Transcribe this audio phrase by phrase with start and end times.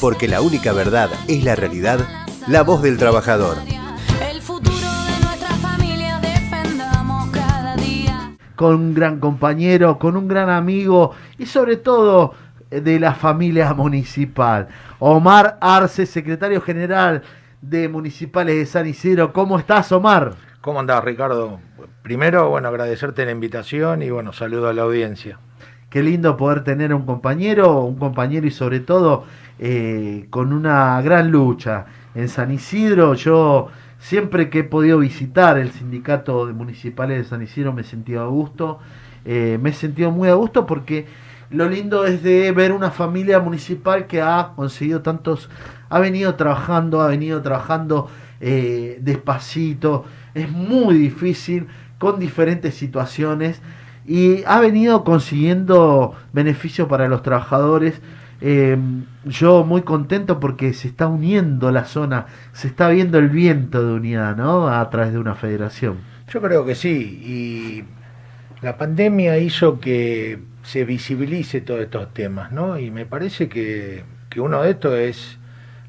[0.00, 2.00] porque la única verdad es la realidad,
[2.46, 3.56] la voz del trabajador.
[4.30, 8.36] El futuro de nuestra familia defendamos cada día.
[8.54, 12.34] con un gran compañero, con un gran amigo y sobre todo
[12.70, 14.68] eh, de la familia municipal.
[14.98, 17.22] Omar Arce, secretario general
[17.60, 19.32] de Municipales de San Isidro.
[19.32, 20.34] ¿Cómo estás, Omar?
[20.60, 21.60] ¿Cómo andás, Ricardo?
[22.02, 25.38] Primero, bueno, agradecerte la invitación y bueno, saludo a la audiencia.
[25.90, 29.24] Qué lindo poder tener un compañero, un compañero y sobre todo
[29.58, 31.86] eh, con una gran lucha.
[32.14, 33.68] En San Isidro yo
[33.98, 38.22] siempre que he podido visitar el sindicato de municipales de San Isidro me he sentido
[38.22, 38.78] a gusto.
[39.24, 41.06] Eh, me he sentido muy a gusto porque
[41.50, 45.48] lo lindo es de ver una familia municipal que ha conseguido tantos,
[45.88, 48.08] ha venido trabajando, ha venido trabajando
[48.40, 50.04] eh, despacito.
[50.34, 51.66] Es muy difícil
[51.98, 53.60] con diferentes situaciones
[54.06, 58.00] y ha venido consiguiendo beneficios para los trabajadores.
[58.40, 58.78] Eh,
[59.24, 63.92] yo muy contento porque se está uniendo la zona, se está viendo el viento de
[63.94, 64.68] unidad, ¿no?
[64.68, 65.98] A través de una federación.
[66.28, 66.90] Yo creo que sí,
[67.24, 67.84] y
[68.64, 72.78] la pandemia hizo que se visibilice todos estos temas, ¿no?
[72.78, 75.38] Y me parece que, que uno de estos es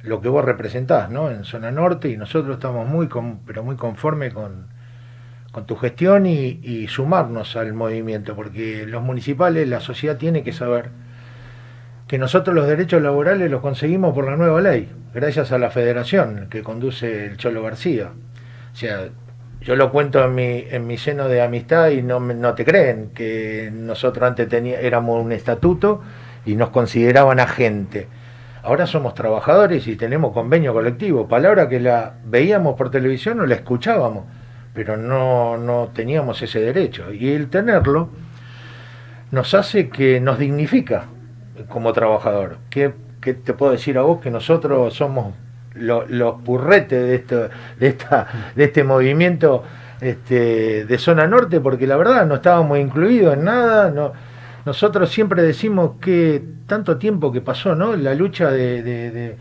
[0.04, 1.30] lo que vos representás, ¿no?
[1.32, 4.68] En Zona Norte y nosotros estamos muy, con- pero muy conformes con,
[5.52, 10.54] con tu gestión y, y sumarnos al movimiento, porque los municipales, la sociedad tiene que
[10.54, 10.92] saber
[12.10, 16.48] que nosotros los derechos laborales los conseguimos por la nueva ley, gracias a la federación
[16.50, 18.10] que conduce el Cholo García.
[18.74, 19.10] O sea,
[19.62, 23.12] yo lo cuento en mi, en mi seno de amistad y no, no te creen
[23.14, 26.02] que nosotros antes tenía, éramos un estatuto
[26.48, 28.08] y nos consideraban agente.
[28.64, 33.54] Ahora somos trabajadores y tenemos convenio colectivo, palabra que la veíamos por televisión o la
[33.54, 34.26] escuchábamos,
[34.74, 37.14] pero no, no teníamos ese derecho.
[37.14, 38.10] Y el tenerlo
[39.30, 41.06] nos hace que nos dignifica
[41.68, 42.58] como trabajador.
[42.70, 44.22] ¿Qué, qué te puedo decir a vos?
[44.22, 45.34] Que nosotros somos
[45.74, 49.64] lo- los purretes de, esto, de, esta, de este movimiento
[50.02, 53.92] este, de zona norte, porque la verdad no estábamos incluidos en nada.
[53.92, 54.14] No,
[54.66, 57.96] nosotros siempre decimos que tanto tiempo que pasó, ¿no?
[57.96, 59.38] La lucha de- de-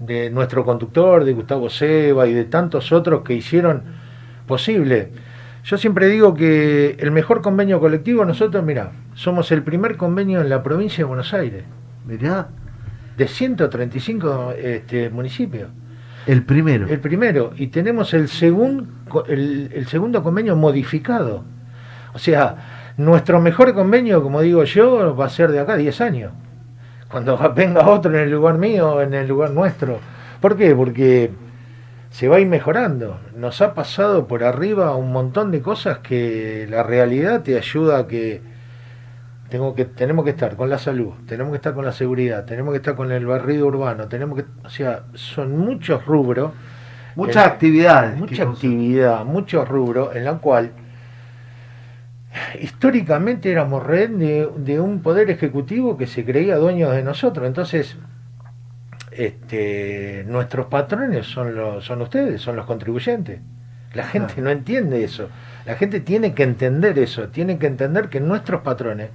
[0.00, 3.82] de nuestro conductor, de Gustavo Seba y de tantos otros que hicieron
[4.46, 5.10] posible.
[5.68, 10.48] Yo siempre digo que el mejor convenio colectivo, nosotros, mira, somos el primer convenio en
[10.48, 11.64] la provincia de Buenos Aires,
[12.06, 12.48] Mirá,
[13.18, 15.68] de 135 este, municipios.
[16.26, 16.86] el primero.
[16.88, 18.86] El primero, y tenemos el, segun-
[19.28, 21.44] el, el segundo convenio modificado.
[22.14, 26.00] O sea, nuestro mejor convenio, como digo yo, va a ser de acá a 10
[26.00, 26.32] años.
[27.10, 29.98] Cuando venga otro en el lugar mío, en el lugar nuestro.
[30.40, 30.74] ¿Por qué?
[30.74, 31.30] Porque
[32.10, 33.20] se va a ir mejorando.
[33.36, 38.06] Nos ha pasado por arriba un montón de cosas que la realidad te ayuda a
[38.06, 38.40] que
[39.50, 42.72] tengo que tenemos que estar con la salud, tenemos que estar con la seguridad, tenemos
[42.72, 46.52] que estar con el barrido urbano, tenemos que, o sea, son muchos rubros,
[47.16, 48.16] Muchas actividades.
[48.16, 50.70] mucha actividad, muchos rubros en la cual
[52.60, 57.46] históricamente éramos de, de un poder ejecutivo que se creía dueño de nosotros.
[57.46, 57.96] Entonces,
[59.18, 63.40] este, nuestros patrones son los, son ustedes, son los contribuyentes.
[63.92, 64.44] La gente Claro.
[64.44, 65.28] no entiende eso.
[65.66, 69.10] La gente tiene que entender eso, tiene que entender que nuestros patrones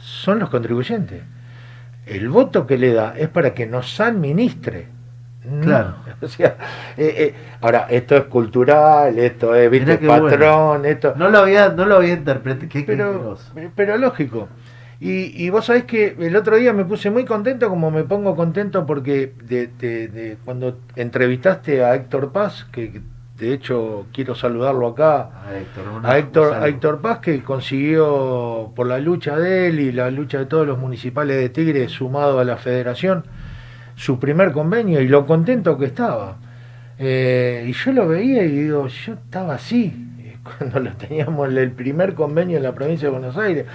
[0.00, 1.22] son los contribuyentes.
[2.06, 4.88] El voto que le da es para que nos administre.
[5.44, 5.60] No.
[5.62, 5.94] Claro.
[6.22, 6.56] O sea,
[6.96, 11.12] eh, eh, ahora, esto es cultural, esto es, viste, patrón, esto.
[11.14, 12.68] No lo había, no lo había interpretado.
[12.70, 13.36] Qué Pero,
[13.76, 14.48] pero lógico.
[14.98, 18.34] Y, y vos sabés que el otro día me puse muy contento, como me pongo
[18.34, 23.02] contento porque de, de- de cuando entrevistaste a Héctor Paz, que que
[23.38, 25.30] de hecho quiero saludarlo acá,
[26.02, 30.10] A Héctor, a Héctor, a Paz que consiguió por la lucha de él y la
[30.10, 33.24] lucha de todos los municipales de Tigre sumado a la federación
[33.96, 36.36] su primer convenio y lo contento que estaba.
[36.98, 39.92] Eh, y yo lo veía y digo, yo estaba así
[40.58, 43.66] cuando lo teníamos el primer convenio en la provincia de Buenos Aires.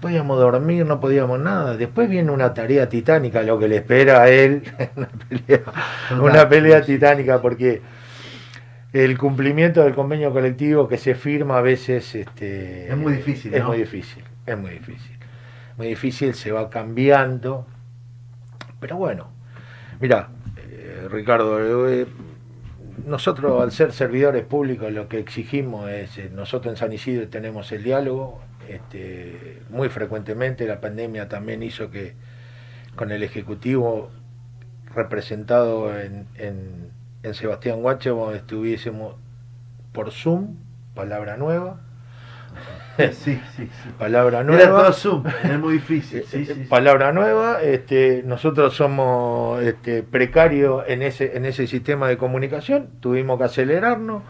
[0.00, 1.76] Podíamos dormir, no podíamos nada.
[1.76, 4.62] Después viene una tarea titánica, lo que le espera a él,
[4.96, 5.62] una pelea,
[6.20, 7.80] una pelea titánica, porque
[8.92, 13.62] el cumplimiento del convenio colectivo que se firma a veces este, Es muy difícil, Es
[13.62, 13.68] ¿no?
[13.68, 15.18] muy difícil, es muy difícil.
[15.76, 17.66] Muy difícil, se va cambiando.
[18.80, 19.28] Pero bueno,
[20.00, 22.06] mira, eh, Ricardo, eh,
[23.06, 27.70] nosotros al ser servidores públicos lo que exigimos es, eh, nosotros en San Isidro tenemos
[27.72, 32.14] el diálogo, este, muy frecuentemente la pandemia también hizo que
[32.96, 34.10] con el Ejecutivo
[34.94, 36.90] representado en, en,
[37.22, 39.16] en Sebastián Guacho estuviésemos
[39.92, 40.56] por Zoom,
[40.94, 41.80] palabra nueva,
[43.12, 43.90] Sí, sí, sí.
[43.98, 44.78] Palabra Era nueva.
[44.82, 46.22] todo Zoom, es muy difícil.
[46.24, 46.64] Sí, Eh, sí, eh, sí.
[46.68, 53.38] palabra nueva, este, nosotros somos este, precarios en ese, en ese sistema de comunicación, tuvimos
[53.38, 54.22] que acelerarnos,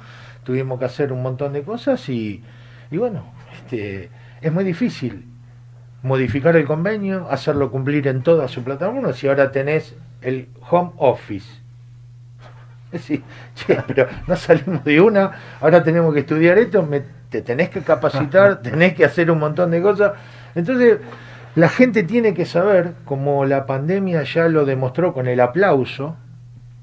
[0.45, 2.43] tuvimos que hacer un montón de cosas y,
[2.91, 4.11] y bueno, este,
[4.41, 5.25] es muy difícil
[6.03, 11.49] modificar el convenio, hacerlo cumplir en toda su plataforma, si ahora tenés el home office.
[12.99, 13.23] Sí,
[13.55, 17.81] che, pero no salimos de una, ahora tenemos que estudiar esto, me- te tenés que
[17.83, 20.13] capacitar, tenés que hacer un montón de cosas.
[20.55, 20.99] Entonces,
[21.57, 26.17] la gente tiene que saber, como la pandemia ya lo demostró con el aplauso,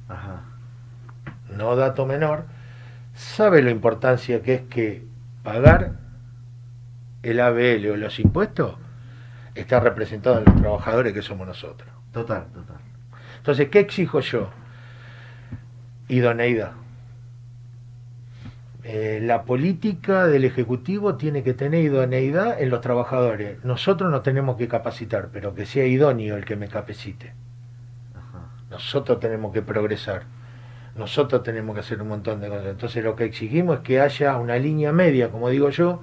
[0.09, 0.41] Ajá.
[1.55, 2.43] no dato menor,
[3.15, 5.05] sabe la importancia que es que
[5.43, 5.93] pagar
[7.23, 8.75] el ABL o los impuestos
[9.55, 11.89] está representado en los trabajadores que somos nosotros.
[12.11, 12.77] Total, total.
[13.37, 14.49] Entonces, ¿qué exijo yo?
[16.07, 16.73] Idoneidad.
[18.83, 23.63] Eh, la política del Ejecutivo tiene que tener idoneidad en los trabajadores.
[23.63, 27.33] Nosotros nos tenemos que capacitar, pero que sea idóneo el que me capacite.
[28.13, 28.49] Ajá.
[28.69, 30.23] Nosotros tenemos que progresar.
[30.97, 32.65] Nosotros tenemos que hacer un montón de cosas.
[32.65, 36.01] Entonces lo que exigimos es que haya una línea media, como digo yo,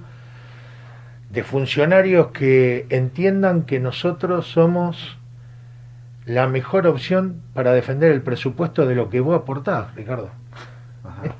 [1.31, 5.17] de funcionarios que entiendan que nosotros somos
[6.25, 10.29] la mejor opción para defender el presupuesto de lo que vos aportás, Ricardo.
[11.03, 11.23] Ajá.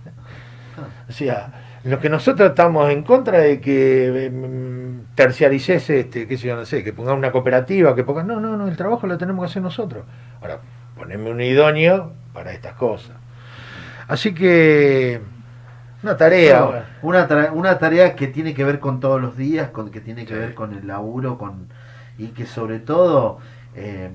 [1.07, 1.51] O sea,
[1.83, 6.65] lo que nosotros estamos en contra de que mm, terciarices, este, qué sé yo, no
[6.65, 8.23] sé, que ponga una cooperativa, que ponga.
[8.23, 10.05] No, no, no, el trabajo lo tenemos que hacer nosotros.
[10.41, 10.59] Ahora,
[10.95, 13.17] poneme un idóneo para estas cosas.
[14.07, 15.21] Así que,
[16.03, 16.86] una tarea.
[17.01, 20.25] Una, tra- una tarea que tiene que ver con todos los días, con que tiene
[20.25, 20.39] que Sí.
[20.39, 21.68] ver con el laburo, con
[22.18, 23.39] y que sobre todo
[23.75, 24.12] eh,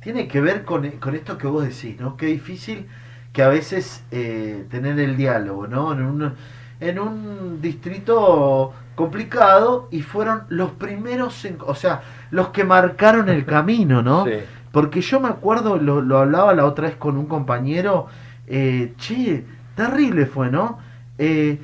[0.00, 2.16] tiene que ver con, con esto que vos decís, ¿no?
[2.16, 2.86] Qué difícil
[3.32, 5.92] que a veces eh, tener el diálogo, ¿no?
[5.92, 6.32] En un,
[6.80, 13.44] en un distrito complicado y fueron los primeros, en- o sea, los que marcaron el
[13.56, 14.24] camino, ¿no?
[14.26, 14.32] Sí.
[14.70, 18.06] Porque yo me acuerdo, lo, lo hablaba la otra vez con un compañero,
[18.46, 20.78] eh, che, terrible fue, ¿no?
[21.18, 21.58] Eh,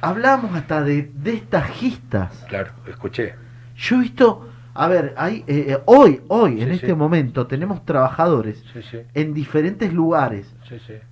[0.00, 2.44] hablamos hasta de destajistas.
[2.48, 3.34] Claro, escuché.
[3.76, 6.94] Yo he visto, a ver, hay, eh, eh, hoy, hoy, en este sí.
[6.94, 10.54] momento, tenemos trabajadores Sí, en diferentes lugares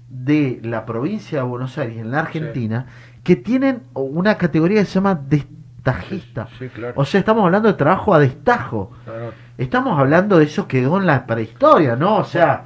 [0.08, 2.86] de la provincia de Buenos Aires, en la Argentina,
[3.22, 6.48] que tienen una categoría que se llama destajista.
[6.74, 6.94] Claro.
[6.96, 8.92] O sea, estamos hablando de trabajo a destajo.
[9.58, 12.16] Estamos hablando de eso que quedó en la prehistoria, ¿no?
[12.16, 12.64] O sea,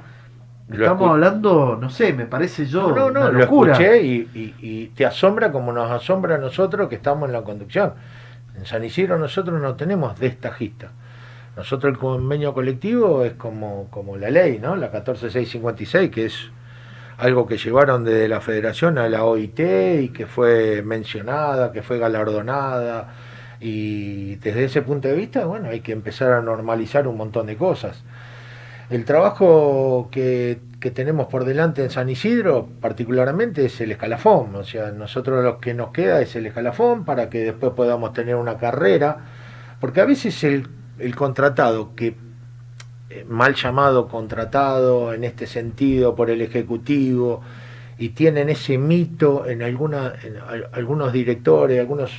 [0.71, 3.73] estamos escu- hablando, no sé, me parece yo No, no, no, una lo locura.
[3.73, 7.41] escuché y, y- y te asombra como nos asombra a nosotros que estamos en la
[7.43, 7.93] conducción.
[8.57, 10.91] En San Isidro nosotros no tenemos destajista.
[11.57, 14.75] Nosotros el convenio colectivo es como, como la ley, ¿no?
[14.75, 16.51] La 14656, que es
[17.17, 19.59] algo que llevaron desde la federación a la OIT
[20.01, 23.09] y que fue mencionada, que fue galardonada.
[23.59, 27.57] Y desde ese punto de vista, bueno, hay que empezar a normalizar un montón de
[27.57, 28.03] cosas.
[28.89, 30.59] El trabajo que,
[30.93, 34.55] tenemos por delante en San Isidro, particularmente, es el escalafón.
[34.55, 38.35] O sea, nosotros lo que nos queda es el escalafón para que después podamos tener
[38.35, 39.17] una carrera.
[39.79, 40.67] Porque a veces el,
[41.15, 42.15] contratado, que
[43.11, 47.41] eh, mal llamado contratado en este sentido por el Ejecutivo,
[47.99, 50.13] y tienen ese mito en, alguna,
[50.71, 52.11] algunos directores, algunos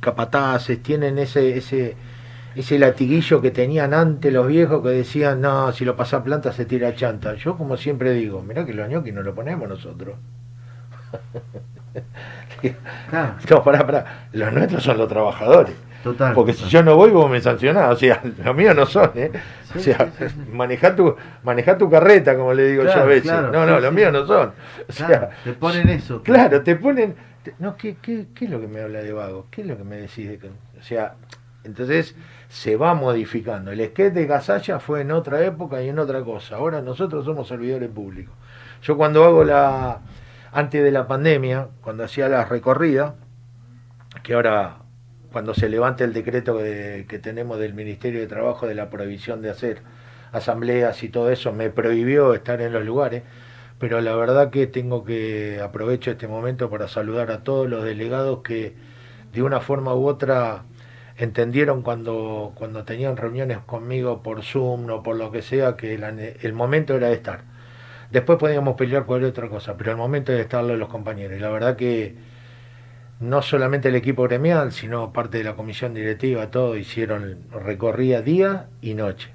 [0.00, 1.94] capataces, tienen ese, ese,
[2.54, 6.64] ese latiguillo que tenían antes los viejos que decían, no, si lo pasa planta se
[6.64, 7.34] tira chanta.
[7.34, 10.16] Yo como siempre digo, mirá que los ñoquis no lo ponemos nosotros.
[13.10, 14.28] Claro, No, pará, pará.
[14.32, 15.74] Los nuestros son los trabajadores.
[16.02, 16.34] total.
[16.34, 17.92] Porque si yo no voy, vos me sancionás.
[17.92, 19.30] O sea, los míos no son, ¿eh?
[19.74, 23.24] Sí, o sea, sí, manejá tu, manejá tu carreta, como le digo yo a veces.
[23.24, 24.52] claro, no, no, los míos no son.
[24.88, 26.22] O sea, te ponen eso.
[26.22, 27.14] Claro, te ponen.
[27.42, 29.46] te- no, ¿qué, qué, qué es lo que me habla de vago?
[29.50, 30.48] ¿Qué es lo que me decís de que.?
[30.48, 31.14] O sea,
[31.64, 32.14] entonces
[32.54, 33.72] se va modificando.
[33.72, 36.54] El sketch de Gasalla fue en otra época y en otra cosa.
[36.54, 38.32] Ahora nosotros somos servidores públicos.
[38.80, 40.02] Yo cuando hago la.
[40.52, 43.16] Antes de la pandemia, cuando hacía la recorrida,
[44.22, 44.76] que ahora,
[45.32, 49.42] cuando se levante el decreto de- que tenemos del Ministerio de Trabajo de la prohibición
[49.42, 49.82] de hacer
[50.30, 53.24] asambleas y todo eso, me prohibió estar en los lugares
[53.80, 58.38] pero la verdad que tengo que aprovecho este momento para saludar a todos los delegados
[58.44, 58.74] que
[59.32, 60.62] de una forma u otra
[61.16, 66.52] entendieron cuando, cuando tenían reuniones conmigo por Zoom o por lo que sea que el
[66.52, 67.42] momento era de estar.
[68.10, 71.36] Después podíamos pelear cualquier otra cosa, pero el momento de estarlo los compañeros.
[71.36, 72.14] Y la verdad que
[73.20, 78.68] no solamente el equipo gremial, sino parte de la comisión directiva, todo hicieron recorrida día
[78.80, 79.30] y noche.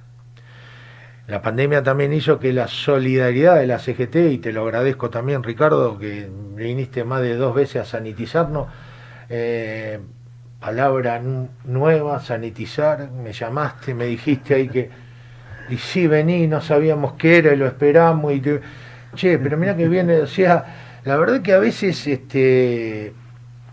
[1.27, 5.43] La pandemia también hizo que la solidaridad de la CGT, y te lo agradezco también
[5.43, 8.67] Ricardo, que viniste más de dos veces a sanitizarnos,
[9.29, 9.99] eh,
[10.59, 14.89] palabra nu- nueva, sanitizar, me llamaste, me dijiste ahí que,
[15.69, 18.61] y sí, vení, no sabíamos qué era y lo esperamos, y te-
[19.15, 23.13] che, pero mira que viene, o sea, la verdad que a veces, este,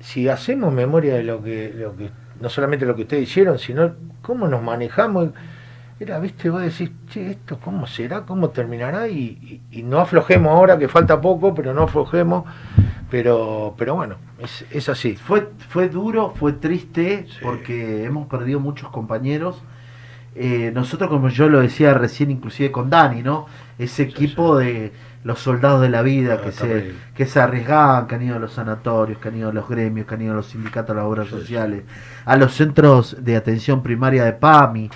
[0.01, 3.95] si hacemos memoria de lo que, lo que, no solamente lo que ustedes hicieron, sino
[4.23, 5.31] cómo nos manejamos,
[5.99, 10.79] era, viste, vos decís, che, esto cómo será, cómo terminará, y- y no aflojemos ahora,
[10.79, 12.45] que falta poco, pero no aflojemos,
[13.11, 15.15] pero, pero bueno, es, es así.
[15.17, 17.39] Fue, fue duro, fue triste, Sí.
[17.43, 19.63] porque hemos perdido muchos compañeros.
[20.35, 23.47] Eh, nosotros, como yo lo decía recién, inclusive con Dani, ¿no?
[23.79, 24.93] Ese equipo de
[25.25, 28.39] los soldados de la vida Ah, que, se, que se arriesgaban, que han ido a
[28.39, 31.01] los sanatorios, que han ido a los gremios, que han ido a los sindicatos de
[31.03, 31.33] las obras sí.
[31.33, 31.85] sociales,
[32.27, 34.91] a los centros de atención primaria de PAMI,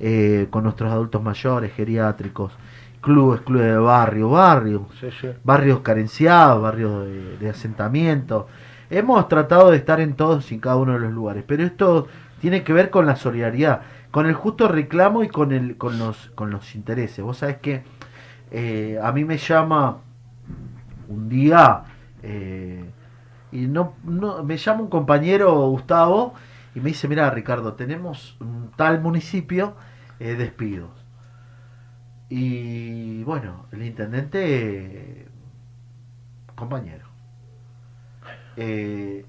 [0.00, 2.52] eh, con nuestros adultos mayores, geriátricos,
[3.06, 5.28] clubes, clubes de barrio, barrios, Sí, sí.
[5.44, 8.48] barrios carenciados, barrios de, de asentamiento.
[8.90, 12.08] Hemos tratado de estar en todos y en cada uno de los lugares, pero esto
[12.40, 16.30] tiene que ver con la solidaridad, con el justo reclamo y con el con los
[16.34, 17.24] con los intereses.
[17.24, 17.84] Vos sabés que
[18.50, 19.98] eh, a mí me llama
[21.08, 21.82] un día
[22.22, 22.84] eh,
[23.52, 26.34] y no, no me llama un compañero Gustavo
[26.74, 29.74] y me dice mira Ricardo tenemos un tal municipio
[30.18, 30.90] eh, despidos
[32.28, 35.28] y bueno el intendente eh,
[36.56, 37.06] compañero
[38.56, 39.24] Eh,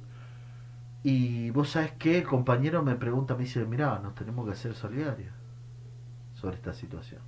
[1.04, 4.74] y vos sabés que el compañero me pregunta me dice mira nos tenemos que hacer
[4.76, 5.34] solidarios
[6.36, 7.22] sobre esta situación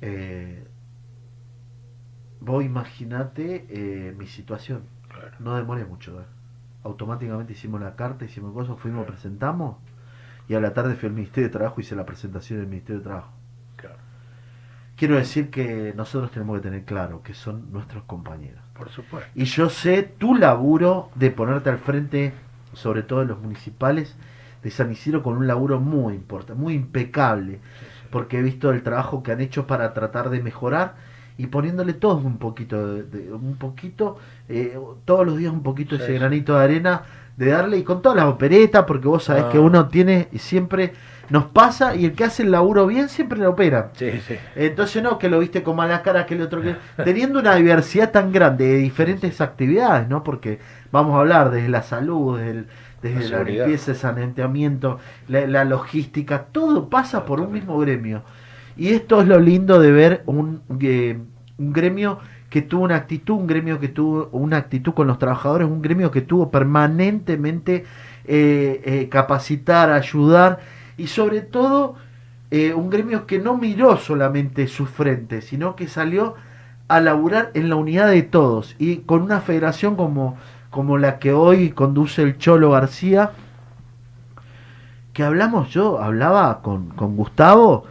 [0.00, 0.66] eh,
[2.40, 5.32] vos imaginate eh, mi situación Claro.
[5.38, 6.20] no demoré mucho.
[6.20, 6.24] ¿eh?
[6.84, 9.76] Automáticamente hicimos la carta, hicimos cosas, fuimos, presentamos.
[10.48, 13.04] Y a la tarde fui al Ministerio de Trabajo, hice la presentación del Ministerio de
[13.04, 13.32] Trabajo.
[14.96, 18.60] Quiero decir que nosotros tenemos que tener claro que son nuestros compañeros.
[18.76, 19.28] por supuesto.
[19.34, 22.32] Y yo sé tu laburo de ponerte al frente,
[22.74, 24.16] sobre todo en los municipales
[24.62, 27.60] de San Isidro, con un laburo muy importante, muy impecable.
[28.10, 30.94] Porque he visto el trabajo que han hecho para tratar de mejorar
[31.38, 35.96] y poniéndole todos un poquito, de, de- un poquito, eh, todos los días un poquito
[35.96, 37.02] Sí, ese granito de arena
[37.36, 39.48] de darle y con todas las operetas, porque vos sabés Ah.
[39.50, 40.92] que uno tiene y siempre
[41.28, 43.90] nos pasa y el que hace el laburo bien siempre lo opera.
[43.94, 44.36] Sí, sí.
[44.54, 46.76] Entonces no, que lo viste con mala cara, que el otro que...
[47.04, 50.22] Teniendo una diversidad tan grande de diferentes actividades, ¿no?
[50.22, 50.58] Porque
[50.92, 52.66] vamos a hablar desde la salud, desde, el-
[53.02, 58.22] desde La limpieza, el saneamiento, la, la logística, todo pasa por un mismo gremio.
[58.76, 61.18] Y esto es lo lindo de ver un, eh,
[61.58, 62.18] un gremio
[62.50, 66.10] que tuvo una actitud, un gremio que tuvo una actitud con los trabajadores, un gremio
[66.10, 67.84] que tuvo permanentemente
[68.24, 70.60] eh, eh, capacitar, ayudar
[70.96, 71.96] y sobre todo
[72.50, 76.34] eh, un gremio que no miró solamente su frente, sino que salió
[76.88, 80.36] a laburar en la unidad de todos y con una federación como,
[80.70, 83.32] como la que hoy conduce el Cholo García,
[85.12, 87.84] que hablamos, yo hablaba con, con Gustavo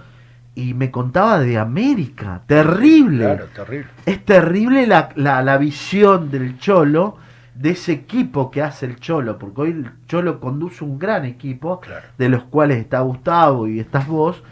[0.54, 3.26] y me contaba de América, terrible.
[3.26, 3.88] Claro, terrible.
[4.06, 7.18] Es terrible la, la, la visión del Cholo,
[7.56, 11.80] de ese equipo que hace el Cholo, porque hoy el Cholo conduce un gran equipo,
[11.80, 12.06] Claro.
[12.18, 14.44] de los cuales está Gustavo y estás vos,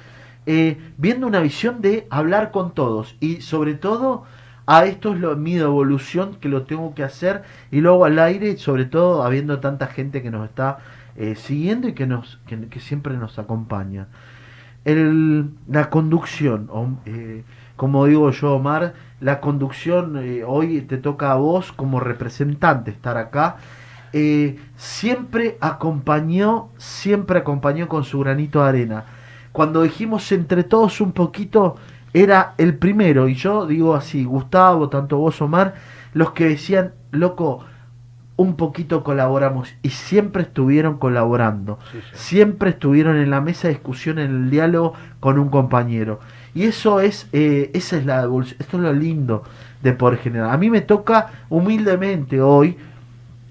[0.46, 4.24] eh, viendo una visión de hablar con todos y sobre todo
[4.66, 8.58] a esto es lo, mi evolución que lo tengo que hacer y luego al aire
[8.58, 10.80] sobre todo habiendo tanta gente que nos está
[11.16, 14.08] eh, siguiendo y que nos que, que siempre nos acompaña
[14.86, 17.44] el, la conducción o, eh,
[17.76, 18.94] como digo yo Omar
[19.24, 23.56] la conducción eh, hoy te toca a vos como representante estar acá
[24.12, 29.06] eh, siempre acompañó siempre acompañó con su granito de arena
[29.54, 31.76] cuando dijimos entre todos un poquito,
[32.12, 35.76] era el primero, y yo digo así, Gustavo, tanto vos, Omar,
[36.14, 37.64] los que decían, loco,
[38.36, 42.08] un poquito colaboramos, y siempre estuvieron colaborando, Sí, sí.
[42.14, 46.20] siempre estuvieron en la mesa de discusión, en el diálogo con un compañero.
[46.56, 49.44] Y eso es, eh, esa es la evolución, esto es lo lindo
[49.82, 50.52] de poder generar.
[50.52, 52.78] A mí me toca humildemente hoy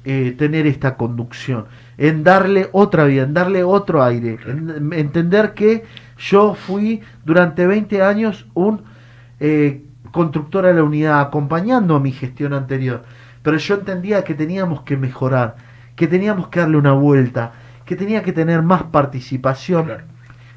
[0.04, 1.66] eh, tener esta conducción,
[1.98, 5.84] en darle otra vida, en darle otro aire, en entender que
[6.18, 8.82] yo fui durante 20 años un
[9.40, 13.04] eh, constructor de la unidad, acompañando a mi gestión anterior,
[13.42, 15.56] pero yo entendía que teníamos que mejorar,
[15.96, 17.52] que teníamos que darle una vuelta,
[17.84, 20.04] que tenía que tener más participación Claro.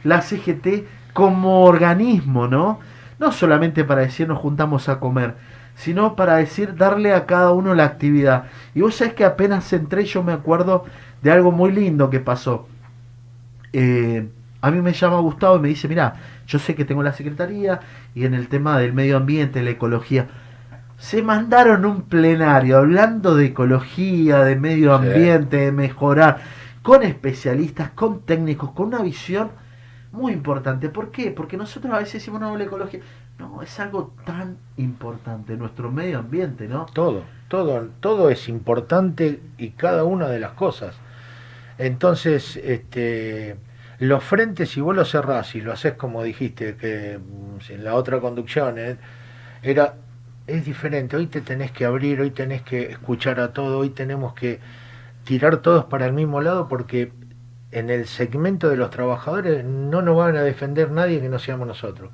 [0.04, 0.86] la CGT
[1.16, 2.82] como organismo, ¿no?
[3.20, 5.36] No solamente para decir nos juntamos a comer,
[5.76, 8.48] sino para decir darle a cada uno la actividad.
[8.74, 10.84] Y vos sabés que apenas entré yo me acuerdo
[11.24, 12.68] de algo muy lindo que pasó.
[13.72, 14.28] Eh,
[14.60, 16.16] a mí me llama Gustavo y me dice, mira,
[16.48, 17.80] yo sé que tengo la secretaría
[18.14, 20.28] y en el tema del medio ambiente, la ecología,
[20.98, 25.08] se mandaron un plenario hablando de ecología, de medio Sí.
[25.08, 26.40] ambiente, de mejorar,
[26.82, 29.50] con especialistas, con técnicos, con una visión
[30.16, 30.90] muy importante.
[30.90, 31.32] ¿Por qué?
[31.32, 33.02] Porque nosotros a veces decimos, no, ecología.
[33.38, 36.86] No, es algo tan importante, nuestro medio ambiente, ¿no?
[36.94, 40.96] Todo, todo, todo es importante y cada una de las cosas.
[41.78, 43.58] Entonces, este,
[44.00, 47.96] los frentes, si vos los cerrás y lo haces como dijiste, que mm, en la
[47.96, 48.98] otra conducción, eh,
[49.62, 49.96] era,
[50.48, 51.18] es diferente.
[51.18, 54.60] Hoy te tenés que abrir, hoy tenés que escuchar a todo, hoy tenemos que
[55.26, 57.12] tirar todos para el mismo lado porque
[57.76, 61.68] en el segmento de los trabajadores no nos van a defender nadie que no seamos
[61.68, 62.10] nosotros.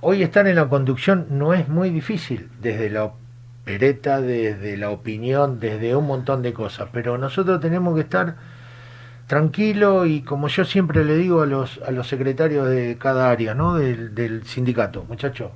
[0.00, 3.12] Hoy estar en la conducción no es muy difícil, desde la
[3.64, 8.36] pereta, desde la opinión, desde un montón de cosas, pero nosotros tenemos que estar
[9.26, 13.74] tranquilos y como yo siempre le digo a los, secretarios de cada área, ¿no?
[13.74, 15.50] del, del sindicato, muchachos,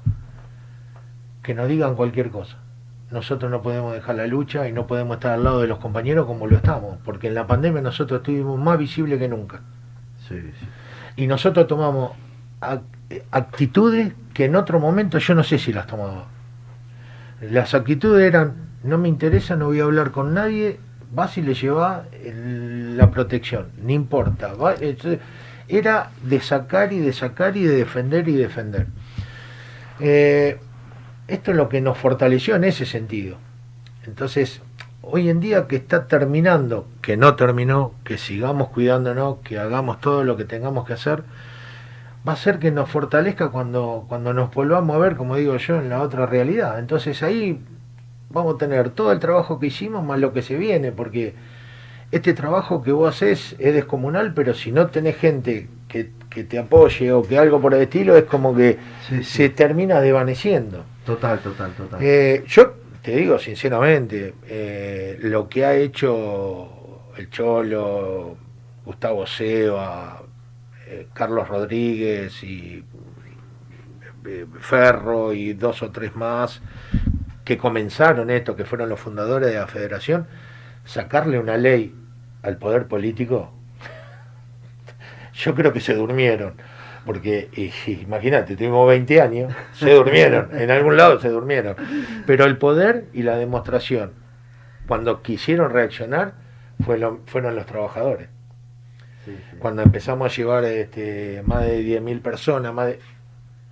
[1.43, 2.62] que nos digan cualquier cosa.
[3.13, 6.27] Nosotros no podemos dejar la lucha y no podemos estar al lado de los compañeros
[6.27, 9.61] como lo estamos, porque en la pandemia nosotros estuvimos más visibles que nunca
[10.29, 10.67] Sí, sí.
[11.17, 12.13] y nosotros tomamos
[12.61, 12.81] ac-
[13.31, 16.25] actitudes que en otro momento yo no sé si las tomaba.
[17.43, 18.55] Las actitudes eran,
[18.85, 20.79] no me interesa, no voy a hablar con nadie,
[21.13, 22.03] vas y le llevas
[22.35, 24.55] la protección, no importa.
[24.55, 24.75] va-
[25.69, 28.87] era de sacar y de sacar y de defender y defender.
[30.01, 30.59] Eh,
[31.33, 33.39] esto es lo que nos fortaleció en ese sentido.
[34.07, 34.61] Entonces,
[35.01, 40.25] hoy en día que está terminando, que no terminó, que sigamos cuidándonos, que hagamos todo
[40.25, 41.23] lo que tengamos que hacer,
[42.29, 45.77] va a ser que nos fortalezca cuando, cuando nos volvamos a ver, como digo yo,
[45.77, 46.79] en la otra realidad.
[46.79, 47.61] Entonces ahí
[48.29, 51.35] vamos a tener todo el trabajo que hicimos más lo que se viene, porque
[52.13, 56.59] este trabajo que vos haces es descomunal, pero si no tenés gente que, que te
[56.59, 58.79] apoye o que algo por el estilo, es como que
[59.09, 59.25] Sí, sí.
[59.25, 60.85] se termina desvaneciendo.
[61.05, 61.99] Total, total, total.
[62.03, 68.37] Eh, yo te digo sinceramente, eh, lo que ha hecho el Cholo,
[68.85, 70.23] Gustavo Seba,
[70.87, 72.85] eh, Carlos Rodríguez y
[74.61, 76.63] Ferro y dos o tres más
[77.45, 80.29] que comenzaron esto, que fueron los fundadores de la federación,
[80.85, 81.93] sacarle una ley
[82.43, 83.53] al poder político,
[85.35, 86.55] yo creo que se durmieron.
[87.05, 87.49] Porque
[88.07, 91.75] imagínate, tuvimos 20 años, se durmieron, en algún lado se durmieron.
[92.27, 94.13] Pero el poder y la demostración,
[94.87, 96.35] cuando quisieron reaccionar,
[96.85, 98.29] fue lo- fueron los trabajadores.
[99.25, 99.57] Sí, sí.
[99.59, 103.01] Cuando empezamos a llevar este, más de 10.000 personas más de-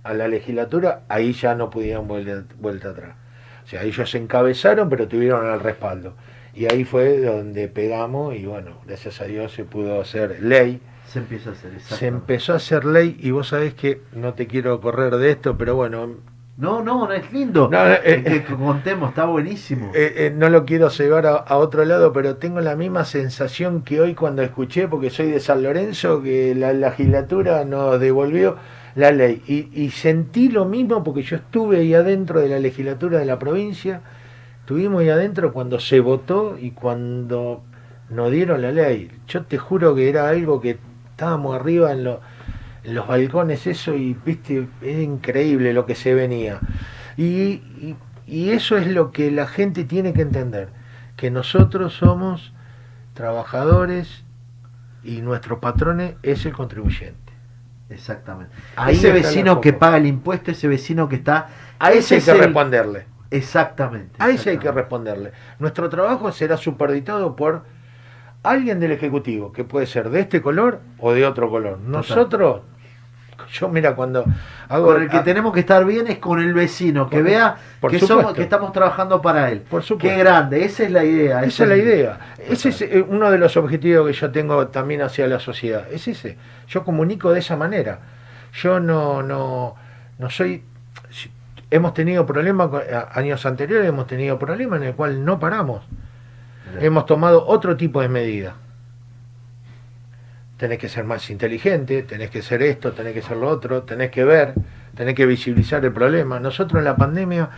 [0.03, 3.15] a la legislatura, ahí ya no pudieron vuelta, vuelta atrás.
[3.63, 6.15] O sea, ellos se encabezaron, pero tuvieron el respaldo.
[6.53, 10.81] Y ahí fue donde pegamos y bueno, gracias a Dios se pudo hacer ley.
[11.07, 14.47] Se empieza a hacer, Se empezó a hacer ley y vos sabés que no te
[14.47, 16.17] quiero correr de esto, pero bueno,
[16.57, 17.69] No, no, no es lindo.
[17.71, 19.91] No, eh, eh, que contemos, está buenísimo.
[19.95, 23.81] eh, eh, no lo quiero llevar a, a otro lado, pero tengo la misma sensación
[23.83, 28.57] que hoy cuando escuché, porque soy de San Lorenzo, que la legislatura nos devolvió
[28.95, 29.41] la ley.
[29.47, 33.39] Y, y sentí lo mismo porque yo estuve ahí adentro de la legislatura de la
[33.39, 34.01] provincia,
[34.71, 37.61] estuvimos ahí adentro cuando se votó y cuando
[38.09, 39.11] nos dieron la ley.
[39.27, 40.79] Yo te juro que era algo que
[41.09, 42.21] estábamos arriba en, lo-
[42.85, 46.61] en los balcones, eso, y viste, es increíble lo que se venía.
[47.17, 50.69] Y, y- y eso es lo que la gente tiene que entender,
[51.17, 52.53] que nosotros somos
[53.13, 54.23] trabajadores
[55.03, 57.17] y nuestro patrón es el contribuyente.
[57.89, 58.53] Exactamente.
[58.77, 61.49] Ahí ese vecino que paga el impuesto, ese vecino que está.
[61.77, 63.10] A ese hay que el- responderle.
[63.31, 64.15] Exactamente.
[64.19, 65.31] A ese hay que responderle.
[65.59, 67.63] Nuestro trabajo será superditado por
[68.43, 71.79] alguien del Ejecutivo, que puede ser de este color o de otro color.
[71.79, 72.61] Nosotros,
[73.53, 74.25] yo mira, cuando
[74.67, 74.87] hago...
[74.87, 77.99] Con el que a- tenemos que estar bien es con el vecino, que vea que,
[77.99, 78.07] supuesto.
[78.07, 79.61] somos, que estamos trabajando para él.
[79.61, 80.09] Por supuesto.
[80.13, 81.43] Qué grande, esa es la idea.
[81.43, 82.19] Esa es la idea.
[82.37, 85.85] Ese es eh, uno de los objetivos que yo tengo también hacia la sociedad.
[85.91, 86.37] Es ese.
[86.67, 87.99] Yo comunico de esa manera.
[88.53, 89.75] Yo no, no,
[90.19, 90.63] no soy.
[91.71, 92.69] Hemos tenido problemas,
[93.13, 95.83] años anteriores hemos tenido problemas en el cual no paramos.
[96.79, 98.55] Hemos tomado otro tipo de medidas.
[100.57, 104.11] Tenés que ser más inteligente, tenés que ser esto, tenés que ser lo otro, tenés
[104.11, 104.53] que ver,
[104.95, 106.39] tenés que visibilizar el problema.
[106.39, 107.49] Nosotros en la pandemia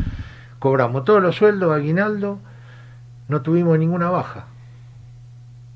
[0.60, 2.40] cobramos todos los sueldos, aguinaldo,
[3.28, 4.46] no tuvimos ninguna baja.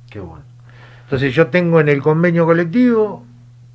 [0.10, 0.46] Qué bueno.
[1.04, 3.26] Entonces yo tengo en el convenio colectivo,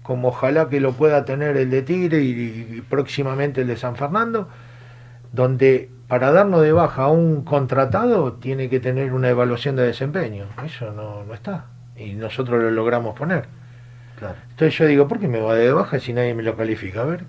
[0.03, 2.31] como ojalá que lo pueda tener el de Tigre y,
[2.79, 4.49] y próximamente el de San Fernando,
[5.33, 10.45] donde para darnos de baja a un contratado tiene que tener una evaluación de desempeño.
[10.65, 11.67] Eso no, no está.
[11.97, 13.45] Y nosotros lo logramos poner.
[14.19, 14.35] Claro.
[14.51, 17.03] Entonces yo digo, ¿por qué me va de baja si nadie me lo califica?
[17.03, 17.25] A ver,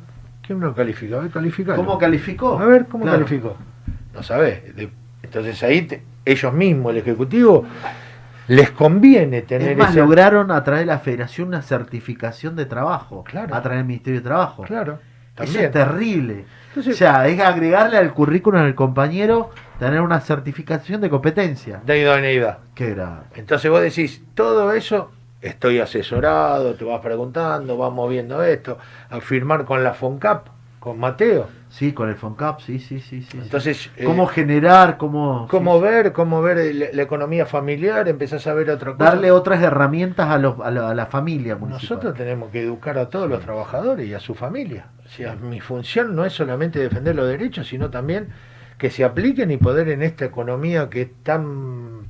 [0.45, 1.17] ¿quién me lo califica?
[1.17, 1.75] A ver, califica.
[1.75, 2.59] ¿Cómo calificó?
[2.59, 3.19] A ver, ¿cómo Claro.
[3.19, 3.55] calificó?
[4.13, 4.61] no sabés.
[5.23, 7.65] Entonces ahí te- ellos mismos, el Ejecutivo,
[8.47, 12.65] les conviene tener Es más, ese- lograron a través de la federación una certificación de
[12.65, 13.23] trabajo.
[13.23, 13.55] Claro.
[13.55, 14.63] A través del Ministerio de Trabajo.
[14.63, 14.99] Claro,
[15.39, 16.45] Eso es terrible.
[16.69, 21.81] Entonces- o sea, es agregarle al currículum del compañero tener una certificación de competencia.
[21.85, 22.59] de idoneidad.
[22.75, 23.21] Qué grave.
[23.35, 28.77] Entonces vos decís, todo eso, estoy asesorado, te vas preguntando, vamos viendo esto,
[29.09, 30.47] a firmar con la FONCAP,
[30.79, 31.47] con Mateo.
[31.73, 33.23] Sí, con el FONCAP, sí, sí, sí.
[33.23, 33.35] sí.
[33.41, 35.83] Entonces, eh, cómo generar, cómo, cómo sí, sí.
[35.91, 39.05] ver, cómo ver el- la economía familiar, empezás a ver otra cosa.
[39.05, 41.95] darle otras herramientas a, los- a, la, a la familia municipal.
[41.97, 44.85] Nosotros tenemos que educar a todos los trabajadores y a su familia.
[45.03, 48.27] O sea, mi función no es solamente defender los derechos, sino también
[48.77, 52.03] que se apliquen y poder en esta economía que es tan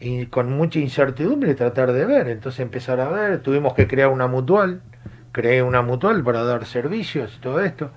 [0.00, 2.28] y con mucha incertidumbre tratar de ver.
[2.28, 4.80] Entonces empezar a ver, tuvimos que crear una mutual,
[5.32, 7.90] creé una mutual para dar servicios y todo esto.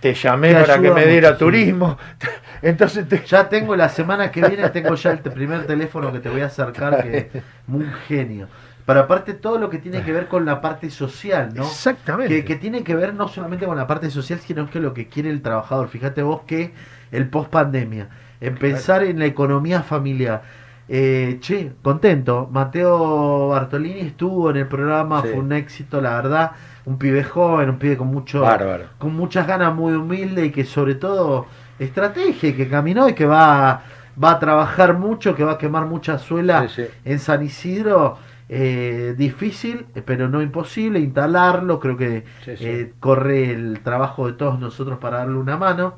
[0.00, 1.98] Te llamé Te para que me diera turismo.
[2.62, 6.28] Entonces te, Ya tengo la semana que viene, tengo ya el primer teléfono que te
[6.28, 8.48] voy a acercar, que es un genio.
[8.84, 11.64] Pero aparte todo lo que tiene que ver con la parte social, ¿no?
[11.64, 12.32] Exactamente.
[12.32, 15.08] Que, que tiene que ver no solamente con la parte social, sino que lo que
[15.08, 15.88] quiere el trabajador.
[15.88, 16.72] Fíjate vos que
[17.10, 18.08] el post pandemia,
[18.40, 20.42] en pensar en la economía familiar.
[20.88, 22.48] Eh, che, contento.
[22.50, 25.28] Mateo Bartolini estuvo en el programa, Sí.
[25.28, 26.52] fue un éxito, la verdad.
[26.84, 28.84] Un pibe joven, un pibe con mucho, Bárbaro.
[28.98, 31.46] con muchas ganas, muy humilde y que sobre todo
[31.80, 33.82] estrategia, que caminó y que va,
[34.22, 36.88] va a trabajar mucho, que va a quemar mucha suela Sí, sí.
[37.04, 38.18] en San Isidro.
[38.48, 41.80] eh, difícil, eh, pero no imposible, instalarlo.
[41.80, 45.94] Creo que eh, corre el trabajo de todos nosotros para darle una mano.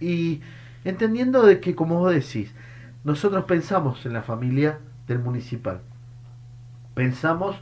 [0.00, 0.40] Y
[0.84, 2.52] entendiendo de que, como vos decís,
[3.04, 5.80] nosotros pensamos en la familia del municipal.
[6.94, 7.56] Pensamos,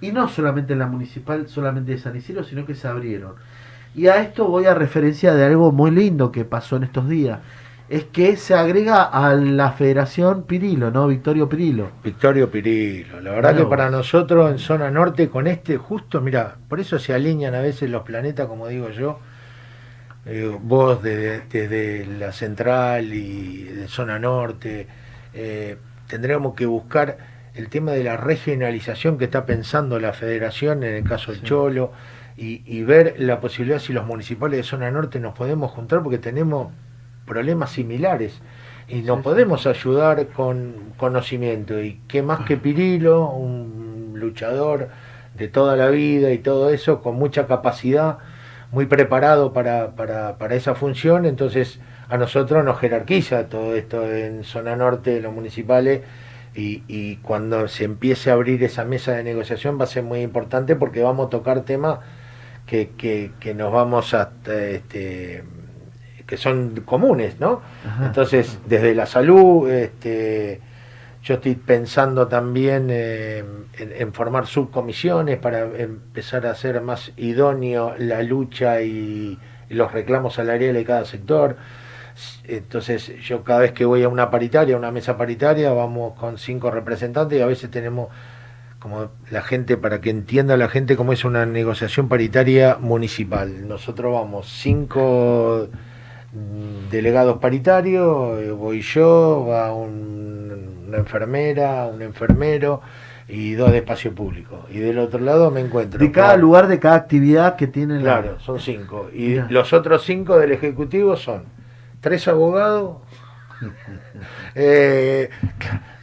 [0.00, 3.34] y no solamente en la municipal, solamente de San Isidro, sino que se abrieron.
[3.94, 7.40] Y a esto voy a referencia de algo muy lindo que pasó en estos días.
[7.88, 11.08] Es que se agrega a la Federación Pirilo, ¿no?
[11.08, 11.90] Victorio Pirilo.
[12.04, 13.20] Victorio Pirilo.
[13.20, 17.12] La verdad que para nosotros en zona norte con este justo, mira, por eso se
[17.12, 19.18] alinean a veces los planetas, como digo yo.
[20.26, 24.86] Eh, vos desde, desde la central y de zona norte,
[25.34, 25.76] eh,
[26.08, 27.18] tendríamos que buscar
[27.54, 31.46] el tema de la regionalización que está pensando la federación, en el caso del Sí.
[31.46, 31.92] Cholo,
[32.36, 36.18] y, y ver la posibilidad si los municipales de zona norte nos podemos juntar porque
[36.18, 36.72] tenemos
[37.26, 38.40] problemas similares
[38.88, 39.24] y nos Sí, sí.
[39.24, 41.80] podemos ayudar con conocimiento.
[41.82, 44.88] Y qué más que Pirilo, un luchador
[45.34, 48.18] de toda la vida y todo eso, con mucha capacidad,
[48.72, 51.26] muy preparado para, para, para esa función.
[51.26, 56.02] Entonces, a nosotros nos jerarquiza todo esto en zona norte de los municipales.
[56.54, 60.20] Y, y cuando se empiece a abrir esa mesa de negociación va a ser muy
[60.20, 62.00] importante porque vamos a tocar temas
[62.66, 65.44] que, que, que nos vamos a este,
[66.26, 67.62] que son comunes, ¿no?
[67.86, 68.06] Ajá.
[68.06, 70.60] Entonces, desde la salud, este,
[71.22, 73.44] yo estoy pensando también eh,
[73.78, 80.74] en, formar subcomisiones para empezar a hacer más idóneo la lucha y, los reclamos salariales
[80.74, 81.56] de cada sector.
[82.42, 86.38] Entonces, yo cada vez que voy a una paritaria, a una mesa paritaria, vamos con
[86.38, 88.08] cinco representantes y a veces tenemos
[88.80, 93.68] como la gente, para que entienda la gente cómo es una negociación paritaria municipal.
[93.68, 95.68] Nosotros vamos cinco
[96.90, 100.39] delegados paritarios, eh, voy yo, va un-
[100.90, 102.82] una enfermera, un enfermero
[103.28, 104.66] y dos de espacio público.
[104.70, 105.98] Y del otro lado me encuentro.
[106.00, 108.20] De cada con- lugar, de cada actividad que tiene la...
[108.20, 109.08] Claro, son cinco.
[109.14, 111.44] Y los otros cinco del Ejecutivo son
[112.00, 112.96] tres abogados,
[114.54, 115.30] eh,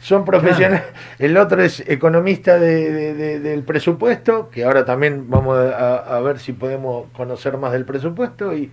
[0.00, 0.84] son profesionales.
[1.18, 6.20] El otro es economista de- de- de- del presupuesto, que ahora también vamos a, a
[6.20, 8.54] ver si podemos conocer más del presupuesto.
[8.56, 8.70] y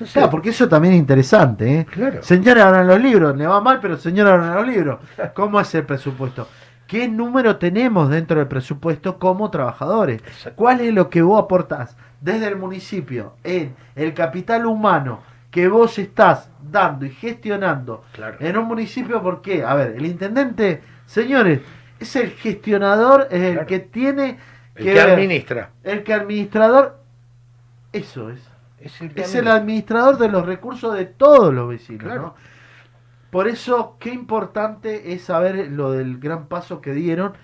[0.00, 1.86] entonces, Claro, porque eso también es interesante, ¿eh?
[1.86, 2.22] Claro.
[2.22, 4.98] Señora, abran los libros, le va mal, pero señora, abran los libros.
[5.34, 6.48] ¿Cómo es el presupuesto?
[6.86, 10.22] ¿Qué número tenemos dentro del presupuesto como trabajadores?
[10.56, 15.20] ¿Cuál es lo que vos aportás desde el municipio en el capital humano
[15.52, 18.38] que vos estás dando y gestionando Claro.
[18.40, 19.22] en un municipio?
[19.22, 21.60] Porque, a ver, el intendente, señores,
[22.00, 23.66] es el gestionador, es el Claro.
[23.68, 24.38] que tiene
[24.74, 25.70] el que administra.
[25.84, 26.98] el que administrador,
[27.92, 28.40] eso es.
[28.80, 29.54] Es el, Es el administra.
[29.54, 32.04] administrador de los recursos de todos los vecinos.
[32.04, 32.22] Claro.
[32.22, 32.34] ¿no?
[33.30, 37.34] Por eso, qué importante es saber lo del gran paso que dieron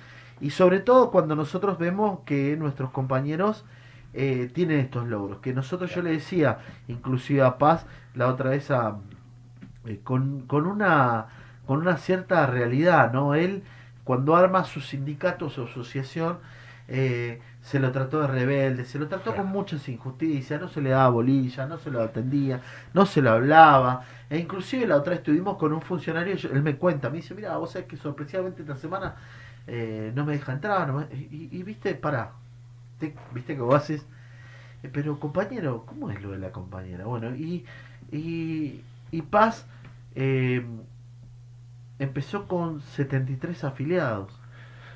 [0.40, 3.64] y sobre todo cuando nosotros vemos que nuestros compañeros
[4.12, 5.38] eh, tienen estos logros.
[5.38, 8.96] Que nosotros, yo le decía, inclusive a Paz, la otra vez a,
[9.87, 11.27] eh, con, con, una,
[11.66, 13.35] con una cierta realidad, ¿no?
[13.35, 13.62] Él,
[14.05, 16.38] cuando arma su sindicato, su asociación,
[16.88, 20.90] eh, se lo trató de rebelde, se lo trató con muchas injusticias, no se le
[20.90, 22.61] daba bolilla, no se lo atendía,
[22.94, 26.76] no se lo hablaba, e inclusive la otra vez estuvimos con un funcionario, él me
[26.76, 29.16] cuenta, me dice, mira, vos sabés que sorpresivamente esta semana
[29.66, 32.33] eh, no me deja entrar, no me- y, y viste, pará,
[33.00, 34.07] te- viste que vos haces,
[34.83, 37.05] eh, pero compañero, ¿cómo es lo de la compañera?
[37.07, 37.64] Bueno, y,
[38.12, 39.66] y, y Paz
[40.14, 40.64] eh,
[41.98, 44.33] empezó con 73 afiliados.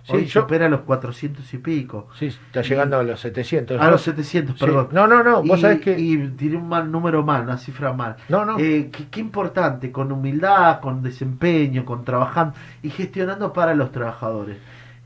[0.04, 2.08] Sí, Hoy yo- supera los 400 y pico.
[2.18, 3.80] Sí, está llegando a los 700.
[3.80, 4.64] A los 700, Sí.
[4.64, 4.88] perdón.
[4.92, 5.98] No, no, no, vos y, sabés que...
[5.98, 8.16] y tiré un mal número mal, una cifra mal.
[8.28, 8.58] No, no.
[8.58, 14.56] Eh, qué, qué importante, con humildad, con desempeño, con trabajando y gestionando para los trabajadores.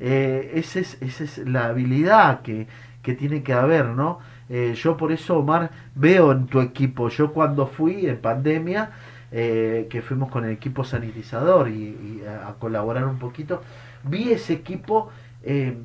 [0.00, 2.66] Eh, esa, es, esa es la habilidad que,
[3.02, 4.18] que tiene que haber, ¿no?
[4.48, 8.90] Eh, yo por eso, Omar, veo en tu equipo, yo cuando fui en pandemia,
[9.32, 13.62] eh, que fuimos con el equipo sanitizador y, y a, a colaborar un poquito,
[14.04, 15.10] vi ese equipo
[15.42, 15.76] eh,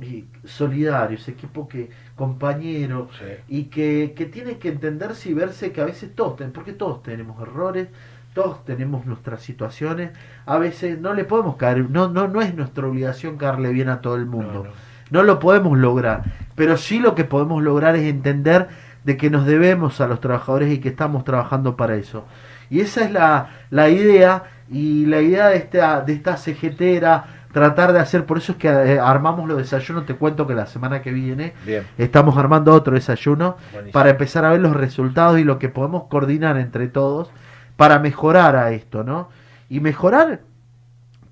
[0.00, 3.24] y solidario, ese equipo que compañero, Sí.
[3.48, 7.40] y que, que tiene que entenderse y verse que a veces todos, porque todos tenemos
[7.40, 7.88] errores,
[8.34, 10.10] todos tenemos nuestras situaciones,
[10.44, 14.00] a veces no le podemos caer, no, no, no es nuestra obligación caerle bien a
[14.02, 14.70] todo el mundo, No, no.
[15.10, 16.24] no lo podemos lograr,
[16.54, 18.68] pero sí lo que podemos lograr es entender
[19.04, 22.24] de que nos debemos a los trabajadores y que estamos trabajando para eso.
[22.68, 27.35] Y esa es la, la idea, y la idea de esta, de esta CGT era
[27.56, 30.66] tratar de hacer, por eso es que eh, armamos los desayunos, te cuento que la
[30.66, 31.86] semana que viene Bien.
[31.96, 33.92] estamos armando otro desayuno Buenísimo.
[33.94, 37.30] para empezar a ver los resultados y lo que podemos coordinar entre todos
[37.78, 39.30] para mejorar a esto, ¿no?
[39.70, 40.42] Y mejorar,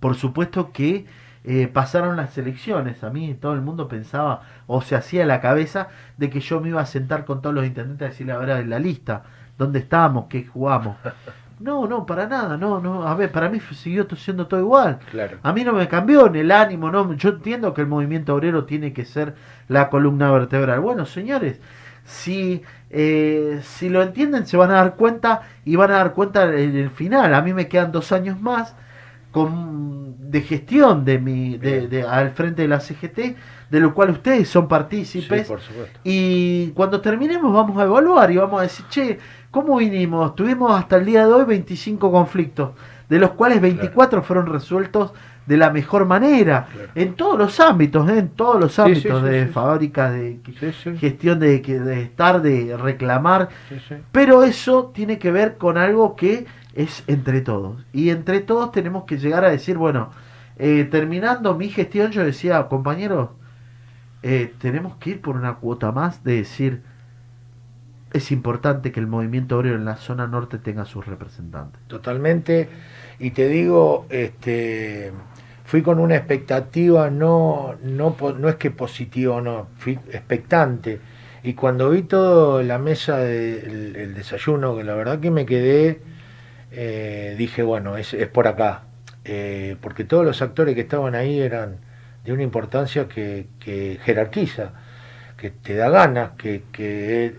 [0.01, 1.05] por supuesto que
[1.45, 3.05] eh, pasaron las elecciones.
[3.05, 6.71] A mí todo el mundo pensaba o se hacía la cabeza de que yo me
[6.71, 9.25] iba a sentar con todos los intendentes a decirle a ver en la lista,
[9.59, 10.25] ¿dónde estamos?
[10.31, 10.97] ¿Qué jugamos?
[11.61, 13.07] No, no, para nada, no, no.
[13.07, 14.99] A ver, para mí siguió siendo todo igual.
[15.11, 15.39] Claro.
[15.43, 17.13] A mí no me cambió en el ánimo, no.
[17.15, 19.35] Yo entiendo que el movimiento obrero tiene que ser
[19.69, 20.81] la columna vertebral.
[20.81, 21.61] Bueno, señores,
[22.05, 26.45] si, eh, si lo entienden, se van a dar cuenta y van a dar cuenta
[26.55, 27.33] en el final.
[27.35, 28.75] A mí me quedan dos años más
[29.31, 33.37] con, de gestión de mi, de, de- al frente de la CGT,
[33.71, 35.49] de lo cual ustedes son Sí, partícipes.
[35.49, 35.99] por supuesto.
[36.05, 39.19] Y cuando terminemos vamos a evaluar y vamos a decir, che,
[39.55, 40.35] ¿cómo vinimos?
[40.35, 42.71] Tuvimos hasta el día de hoy 25 conflictos,
[43.09, 45.13] de los cuales 24 fueron resueltos
[45.47, 46.89] de la mejor manera, Claro.
[46.97, 48.19] en todos los ámbitos, ¿eh?
[48.19, 49.53] en todos los ámbitos sí, sí, de sí.
[49.53, 50.41] fábricas, de
[50.99, 51.55] gestión de,
[52.03, 53.49] estar, de reclamar,
[54.11, 57.81] pero eso tiene que ver con algo que es entre todos.
[57.93, 60.11] Y entre todos tenemos que llegar a decir, bueno,
[60.57, 63.29] eh, terminando mi gestión, yo decía, compañeros,
[64.25, 66.83] eh, tenemos que ir por una cuota más de decir,
[68.15, 71.81] es importante que el movimiento obrero en la zona norte tenga sus representantes.
[71.87, 72.69] Totalmente.
[73.19, 75.13] Y te digo, este,
[75.65, 81.01] fui con una expectativa, no, no, no es que positiva no, fui expectante.
[81.43, 86.01] Y cuando vi todo la mesa del el desayuno, que la verdad que me quedé,
[86.73, 88.85] eh, dije, bueno, es, es por acá.
[89.25, 91.79] Eh, porque todos los actores que estaban ahí eran
[92.25, 93.49] de una importancia que,
[94.03, 94.73] jerarquiza,
[95.37, 97.35] que te da ganas, que,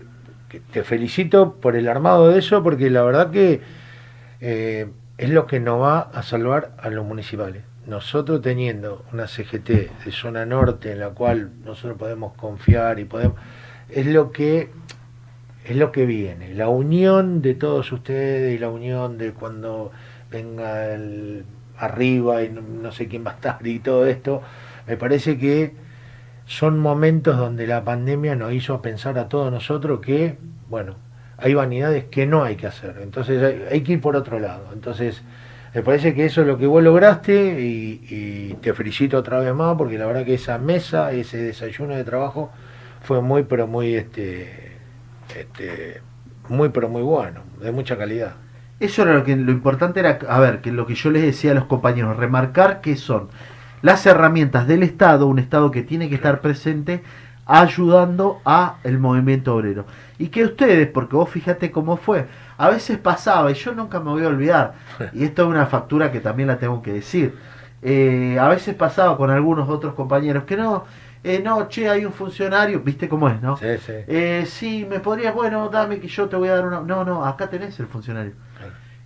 [0.72, 3.60] te felicito por el armado de eso, porque la verdad que
[4.40, 7.62] eh, es lo que nos va a salvar a los municipales.
[7.86, 9.68] Nosotros teniendo una CGT
[10.04, 13.36] de zona norte en la cual nosotros podemos confiar y podemos
[13.88, 14.70] es lo que
[15.64, 19.90] es lo que viene, la unión de todos ustedes y la unión de cuando
[20.30, 21.44] venga el
[21.76, 24.42] arriba y no sé quién va a estar y todo esto,
[24.86, 25.74] me parece que
[26.46, 30.94] son momentos donde la pandemia nos hizo pensar a todos nosotros que, bueno,
[31.38, 34.70] hay vanidades que no hay que hacer, entonces hay, que ir por otro lado.
[34.72, 35.22] Entonces,
[35.74, 39.52] me parece que eso es lo que vos lograste y, y te felicito otra vez
[39.54, 42.50] más porque la verdad que esa mesa, ese desayuno de trabajo
[43.02, 44.72] fue muy, pero muy, este,
[45.36, 46.00] este,
[46.48, 48.34] muy, pero muy bueno, de mucha calidad.
[48.78, 51.52] Eso era lo que lo importante era, a ver, que lo que yo les decía
[51.52, 53.28] a los compañeros, remarcar que son
[53.86, 57.04] las herramientas del Estado, un Estado que tiene que estar presente
[57.46, 59.86] ayudando a el movimiento obrero.
[60.18, 62.26] Y que ustedes, porque vos fíjate cómo fue,
[62.58, 64.74] a veces pasaba, y yo nunca me voy a olvidar,
[65.12, 67.36] y esto es una factura que también la tengo que decir,
[67.80, 70.84] eh, a veces pasaba con algunos otros compañeros que no,
[71.22, 73.56] eh, no, che, hay un funcionario, viste cómo es, ¿no?
[73.56, 73.92] Sí, sí.
[74.08, 76.80] Eh, sí, me podrías, bueno, dame que yo te voy a dar una...
[76.80, 78.32] No, no, acá tenés el funcionario.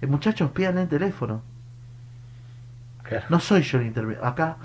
[0.00, 1.42] Eh, muchachos, pidan el teléfono.
[3.10, 4.26] Claro, No soy yo el intermediario.
[4.26, 4.56] Acá,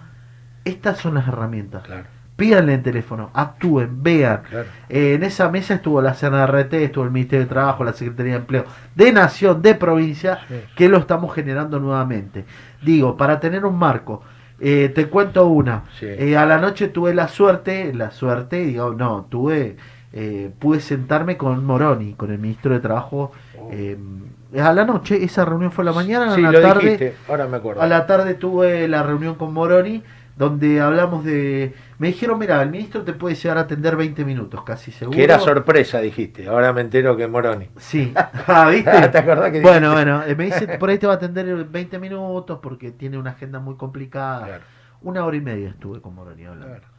[0.63, 1.83] estas son las herramientas.
[1.83, 2.03] claro,
[2.37, 4.41] Pídanle el teléfono, actúen, vean.
[4.49, 4.67] claro.
[4.89, 8.39] Eh, en esa mesa estuvo la CNRT, estuvo el Ministerio de Trabajo, la Secretaría de
[8.39, 10.55] Empleo, de Nación, de Provincia, Sí.
[10.75, 12.43] que lo estamos generando nuevamente.
[12.81, 14.21] Digo, para tener un marco,
[14.57, 15.83] Eh, te cuento una.
[15.99, 16.05] Sí.
[16.07, 19.75] Eh, a la noche tuve la suerte, la suerte, digo, no, tuve,
[20.13, 23.31] eh, pude sentarme con Moroni, con el ministro de Trabajo.
[23.71, 23.97] eh,
[24.59, 26.35] a la noche, esa reunión fue a la mañana.
[26.35, 26.83] Sí, a la tarde.
[26.83, 27.81] dijiste, ahora me acuerdo.
[27.81, 30.03] A la tarde tuve la reunión con Moroni,
[30.37, 31.73] donde hablamos de.
[31.97, 35.15] Me dijeron, mira, el ministro te puede llegar a atender 20 minutos, casi seguro.
[35.15, 36.47] Que era sorpresa, dijiste.
[36.47, 37.69] Ahora me entero que Moroni.
[37.77, 38.13] Sí,
[38.47, 38.91] ah, ¿viste?
[39.11, 41.99] ¿Te acordás que Bueno, bueno, eh, me dice, por ahí te va a atender 20
[41.99, 44.45] minutos porque tiene una agenda muy complicada.
[44.45, 44.63] Claro,
[45.01, 46.67] Una hora y media estuve con Moroni hablando.
[46.67, 46.95] claro.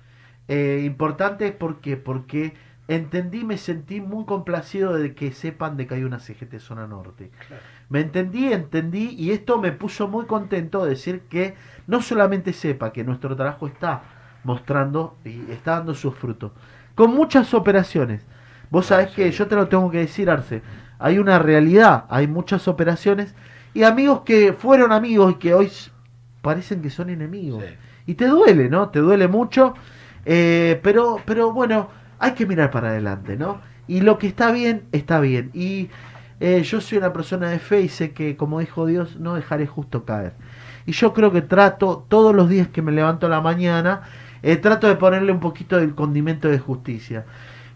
[0.49, 2.55] Eh, importante porque porque
[2.89, 7.31] entendí, me sentí muy complacido de que sepan de que hay una CGT Zona Norte.
[7.49, 7.63] Claro.
[7.89, 11.55] Me entendí, entendí y esto me puso muy contento de decir que
[11.87, 14.03] no solamente sepa que nuestro trabajo está
[14.45, 16.53] mostrando y está dando sus frutos,
[16.95, 18.25] con muchas operaciones.
[18.71, 19.17] Vos Ah, sabés sí.
[19.17, 20.63] que yo te lo tengo que decir, Arce,
[20.99, 23.35] hay una realidad, hay muchas operaciones
[23.75, 25.71] y amigos que fueron amigos y que hoy
[26.43, 27.65] parecen que son enemigos.
[27.65, 27.75] Sí.
[28.07, 28.89] Y te duele, ¿no?
[28.91, 29.75] Te duele mucho,
[30.25, 33.61] eh, pero, pero bueno, hay que mirar para adelante, ¿no?
[33.89, 35.51] Y lo que está bien, está bien.
[35.55, 35.89] Y
[36.41, 39.67] eh, yo soy una persona de fe y sé que, como dijo Dios, no dejaré
[39.67, 40.33] justo caer.
[40.87, 44.03] Y yo creo que trato, todos los días que me levanto a la mañana,
[44.43, 47.25] eh, trato de ponerle un poquito del condimento de justicia.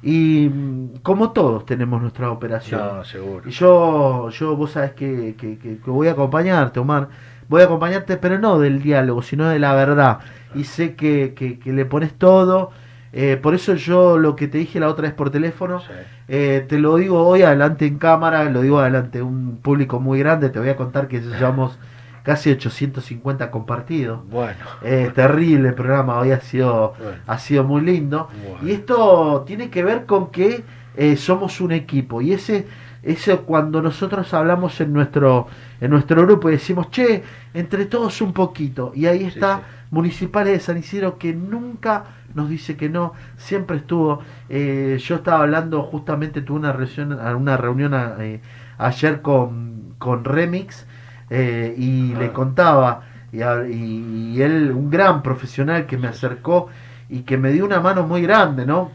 [0.03, 2.81] Y mm, como todos tenemos nuestra operación.
[2.81, 3.49] No, seguro.
[3.49, 7.09] Y yo, yo vos sabés que, que- que- que voy a acompañarte, Omar.
[7.49, 10.21] Voy a acompañarte, pero no del diálogo, sino de la verdad.
[10.55, 12.71] Y sé que, que- que le pones todo.
[13.13, 15.87] Eh, por eso yo lo que te dije la otra vez por teléfono, Sí.
[16.29, 20.19] eh, te lo digo hoy adelante en cámara, lo digo adelante de un público muy
[20.21, 20.49] grande.
[20.51, 21.79] Te voy a contar que llevamos
[22.23, 24.21] casi 850 compartidos.
[24.31, 27.17] Bueno, Eh, terrible el programa, hoy ha sido, Bueno.
[27.27, 28.29] ha sido muy lindo.
[28.49, 28.69] Bueno.
[28.69, 30.63] Y esto tiene que ver con que
[30.97, 32.21] eh, somos un equipo.
[32.21, 32.67] Y ese,
[33.03, 35.47] eso cuando nosotros hablamos en nuestro,
[35.81, 37.23] en nuestro grupo y decimos, che,
[37.55, 38.93] entre todos un poquito.
[38.95, 39.63] Y ahí está sí.
[39.93, 44.23] Municipales de San Isidro que nunca nos dice que no, siempre estuvo.
[44.49, 48.41] eh, yo estaba hablando, justamente tuve una reunión, una reunión eh,
[48.79, 50.87] ayer con, con Remix
[51.31, 52.33] eh, y le Ah.
[52.33, 56.69] contaba, y, a- y- y él, un gran profesional que me acercó
[57.09, 58.91] y que me dio una mano muy grande, ¿no?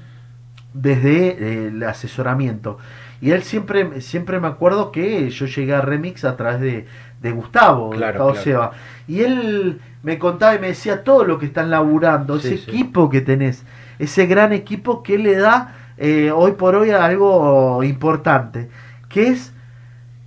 [0.74, 2.78] Desde el asesoramiento.
[3.22, 6.86] Y él siempre, siempre me acuerdo que yo llegué a Remix a través de,
[7.22, 8.44] de Gustavo, de Claro, Gustavo claro.
[8.44, 8.72] Seba.
[9.08, 12.70] Y él me contaba y me decía todo lo que están laburando, Sí, ese sí.
[12.72, 13.66] equipo que tenés,
[13.98, 18.70] ese gran equipo que le da eh, hoy por hoy algo importante,
[19.10, 19.52] que es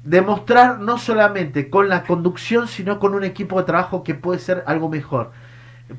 [0.04, 4.64] demostrar no solamente con la conducción, sino con un equipo de trabajo que puede ser
[4.66, 5.30] algo mejor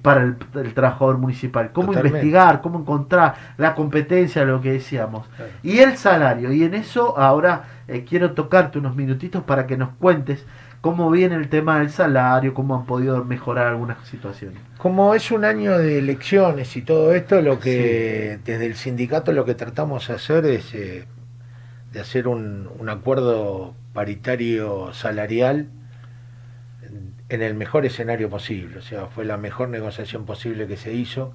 [0.02, 1.72] para el, el trabajador municipal.
[1.72, 2.18] Cómo Totalmente.
[2.20, 5.28] investigar, cómo encontrar la competencia, lo que decíamos.
[5.36, 5.52] Claro.
[5.64, 6.52] Y el salario.
[6.52, 10.46] Y en eso ahora eh, quiero tocarte unos minutitos para que nos cuentes
[10.82, 14.60] cómo viene el tema del salario, cómo han podido mejorar algunas situaciones.
[14.78, 19.46] Como es un año de elecciones y todo esto, lo que desde el sindicato lo
[19.46, 21.06] que tratamos de hacer es eh,
[21.92, 25.68] de hacer un, un acuerdo paritario salarial
[26.84, 28.78] en- en el mejor escenario posible.
[28.78, 31.34] O sea, fue la mejor negociación posible que se hizo.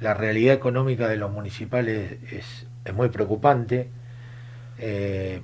[0.00, 3.88] La realidad económica de los municipales es, es muy preocupante.
[4.78, 5.42] Eh,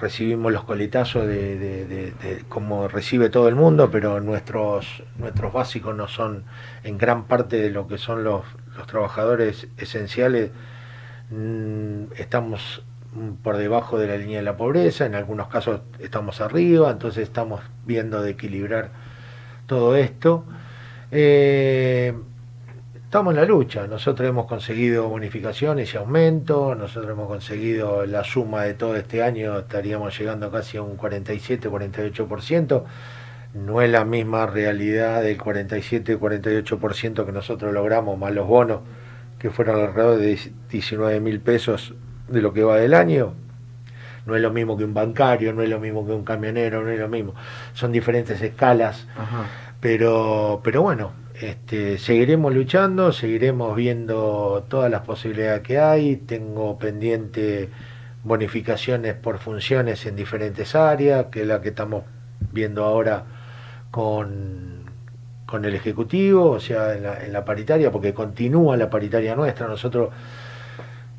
[0.00, 6.08] recibimos los coletazos de, de- como recibe todo el mundo, pero nuestros, nuestros básicos no
[6.08, 6.44] son
[6.84, 8.44] en gran parte de lo que son los,
[8.86, 10.50] trabajadores esenciales.
[11.30, 12.82] Mm, estamos
[13.42, 17.60] por debajo de la línea de la pobreza, en algunos casos estamos arriba, entonces estamos
[17.86, 18.90] viendo de equilibrar
[19.66, 20.44] todo esto.
[21.10, 22.14] Eh,
[23.06, 28.64] estamos en la lucha, nosotros hemos conseguido bonificaciones y aumentos, nosotros hemos conseguido la suma
[28.64, 32.82] de todo este año, estaríamos llegando casi a un 47-48%,
[33.54, 38.80] no es la misma realidad del 47-48% que nosotros logramos, más los bonos,
[39.38, 40.36] que fueron alrededor de
[40.68, 41.94] 19 mil pesos
[42.26, 43.34] de lo que va del año.
[44.26, 46.90] No es lo mismo que un bancario, no es lo mismo que un camionero, no
[46.90, 47.36] es lo mismo.
[47.72, 49.44] Son diferentes escalas Ajá.
[49.80, 56.16] pero pero bueno este, seguiremos luchando seguiremos viendo todas las posibilidades que hay.
[56.16, 57.68] Tengo pendiente
[58.24, 62.04] bonificaciones por funciones en diferentes áreas que es la que estamos
[62.52, 63.24] viendo ahora
[63.90, 64.84] con
[65.46, 69.68] con el ejecutivo o sea en la, en la paritaria porque continúa la paritaria nuestra.
[69.68, 70.10] Nosotros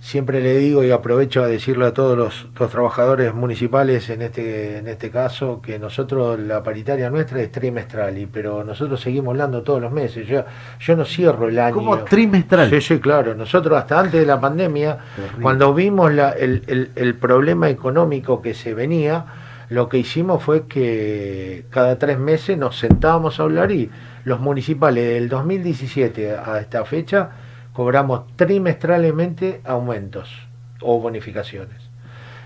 [0.08, 4.78] siempre le digo y aprovecho a decirle a todos los, los trabajadores municipales en este
[4.78, 9.64] en este caso que nosotros la paritaria nuestra es trimestral y pero nosotros seguimos hablando
[9.64, 10.26] todos los meses.
[10.26, 10.46] Yo
[10.80, 11.76] yo no cierro el año.
[11.76, 12.70] Como trimestral.
[12.70, 13.36] sí sí claro.
[13.36, 14.98] Nosotros hasta antes de la pandemia
[15.42, 19.26] cuando vimos la- el, el- el problema económico que se venía
[19.70, 23.90] lo que hicimos fue que cada tres meses nos sentábamos a hablar y
[24.24, 27.32] los municipales del 2017 a esta fecha
[27.78, 30.48] cobramos trimestralmente aumentos
[30.82, 31.78] o bonificaciones.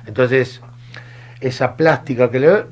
[0.05, 0.59] Entonces,
[1.39, 2.65] esa plástica que le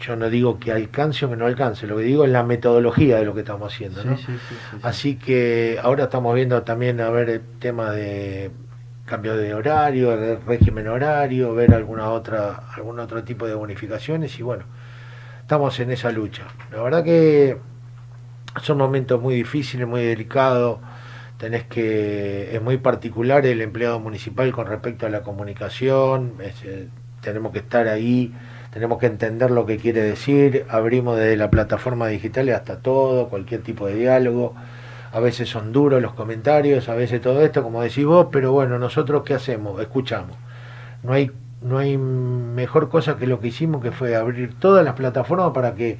[0.00, 3.18] yo no digo que alcance o que no alcance, lo que digo es la metodología
[3.18, 4.02] de lo que estamos haciendo.
[4.02, 4.16] Sí, ¿no?
[4.16, 4.76] sí, sí, sí, sí.
[4.82, 8.50] Así que ahora estamos viendo también a ver el tema de
[9.06, 14.42] cambio de horario, de régimen horario, ver alguna otra, algún otro tipo de bonificaciones y
[14.42, 14.64] bueno,
[15.42, 16.42] estamos en esa lucha.
[16.72, 17.56] La verdad que
[18.62, 20.80] son momentos muy difíciles, muy delicados.
[21.38, 26.88] Tenés que, es muy particular el empleado municipal con respecto a la comunicación, eh,
[27.20, 28.32] tenemos que estar ahí,
[28.72, 33.62] tenemos que entender lo que quiere decir, abrimos desde la plataforma digital hasta todo, cualquier
[33.62, 34.54] tipo de diálogo,
[35.12, 38.78] a veces son duros los comentarios, a veces todo esto, como decís vos, pero bueno,
[38.78, 40.36] nosotros qué hacemos, escuchamos.
[41.02, 41.30] No hay,
[41.62, 45.74] no hay mejor cosa que lo que hicimos, que fue abrir todas las plataformas para
[45.74, 45.98] que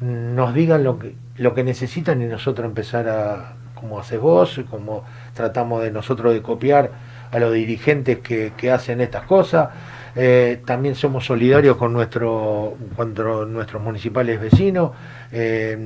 [0.00, 5.04] nos digan lo que, lo que necesitan y nosotros empezar a, como haces vos, como
[5.34, 6.90] tratamos de nosotros de copiar
[7.30, 9.68] a los dirigentes que, que hacen estas cosas.
[10.14, 13.14] Eh, también somos solidarios con, nuestro, con
[13.52, 14.92] nuestros municipales vecinos.
[15.32, 15.76] Eh,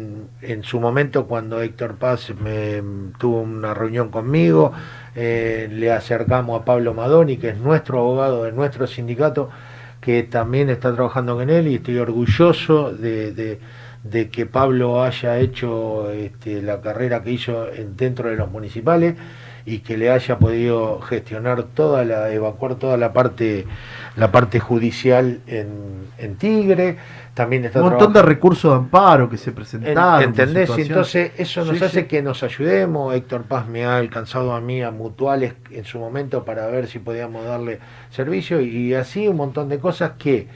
[0.43, 2.83] en su momento, cuando Héctor Paz me,
[3.19, 4.73] tuvo una reunión conmigo,
[5.15, 9.49] eh, le acercamos a Pablo Madoni, que es nuestro abogado de nuestro sindicato,
[10.01, 13.61] que también está trabajando con él y estoy orgulloso de, de,
[14.11, 19.15] de que Pablo haya hecho este, la carrera que hizo en, dentro de los municipales
[19.65, 23.67] y que le haya podido gestionar toda la, evacuar toda la parte,
[24.17, 26.97] la parte judicial en, en Tigre.
[27.35, 30.19] También está Un montón de recursos de amparo que se en- presentaron.
[30.21, 30.71] de ¿Entendés?
[30.79, 32.07] Entonces eso nos Sí, hace sí.
[32.07, 33.13] que nos ayudemos.
[33.15, 37.01] Héctor Paz me ha alcanzado a mí a mutuales en su momento para ver si
[37.01, 37.81] podíamos darle
[38.11, 40.47] servicio y así un montón de cosas que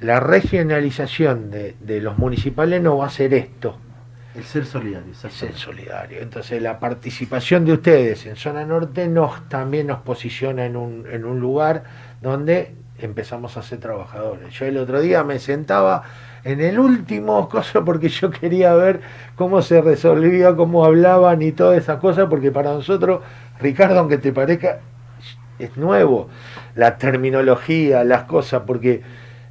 [0.00, 3.76] la regionalización de, de los municipales no va a ser esto,
[4.34, 6.20] El ser solidario, es ser solidario.
[6.20, 11.24] Entonces la participación de ustedes en zona norte nos también nos posiciona en un, en
[11.24, 11.84] un lugar
[12.22, 14.54] donde empezamos a ser trabajadores.
[14.54, 16.04] Yo el otro día me sentaba
[16.44, 19.00] en el último cosa porque yo quería ver
[19.36, 23.22] cómo se resolvía, cómo hablaban y todas esas cosas, porque para nosotros,
[23.58, 24.80] Ricardo, aunque te parezca,
[25.58, 26.28] es nuevo,
[26.74, 29.02] la terminología, las cosas, porque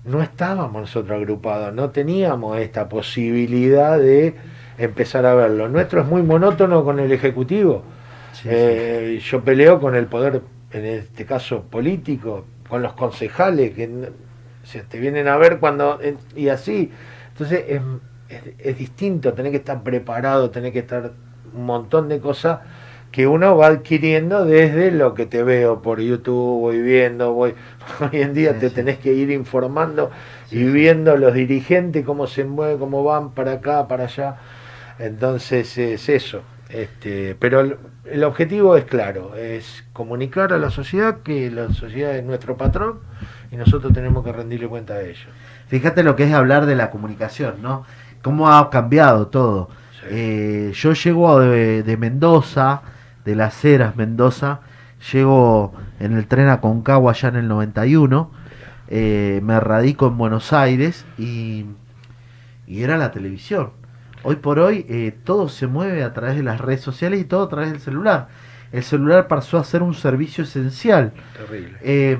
[0.09, 4.35] no estábamos nosotros agrupados, no teníamos esta posibilidad de
[4.77, 5.69] empezar a verlo.
[5.69, 7.83] Nuestro es muy monótono con el Ejecutivo.
[8.33, 8.49] Sí, sí.
[8.51, 10.41] Eh, Yo peleo con el poder,
[10.71, 14.09] en este caso político, con los concejales que
[14.63, 15.99] se te vienen a ver cuando.
[16.35, 16.91] y así.
[17.31, 17.81] Entonces es,
[18.29, 21.11] es- es distinto, tenés que estar preparado, tenés que estar
[21.53, 22.59] un montón de cosas
[23.11, 27.55] que uno va adquiriendo desde lo que te veo por YouTube, voy viendo, voy
[28.01, 28.75] hoy en día Sí, te sí.
[28.75, 30.11] tenés que ir informando
[30.43, 34.37] Sí, y viendo los dirigentes cómo se mueven, cómo van para acá, para allá.
[34.97, 36.43] Entonces es eso.
[36.69, 42.15] Este, pero el, el objetivo es claro, es comunicar a la sociedad que la sociedad
[42.15, 42.99] es nuestro patrón
[43.51, 45.27] y nosotros tenemos que rendirle cuenta a ellos.
[45.67, 47.85] Fíjate lo que es hablar de la comunicación, ¿no?
[48.21, 49.69] Cómo ha cambiado todo.
[50.03, 52.81] Eh, yo llego de, de Mendoza,
[53.25, 54.61] de las Heras Mendoza,
[55.11, 58.31] llego en el tren a Concagua ya en el 91,
[58.87, 61.65] eh, me radico en Buenos Aires y,
[62.67, 63.71] y era la televisión.
[64.23, 67.43] Hoy por hoy eh, todo se mueve a través de las redes sociales y todo
[67.43, 68.27] a través del celular.
[68.71, 71.13] El celular pasó a ser un servicio esencial.
[71.37, 71.77] Terrible.
[71.81, 72.17] Eh,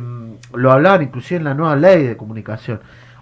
[0.53, 2.79] lo hablaban inclusive en la nueva ley de comunicación.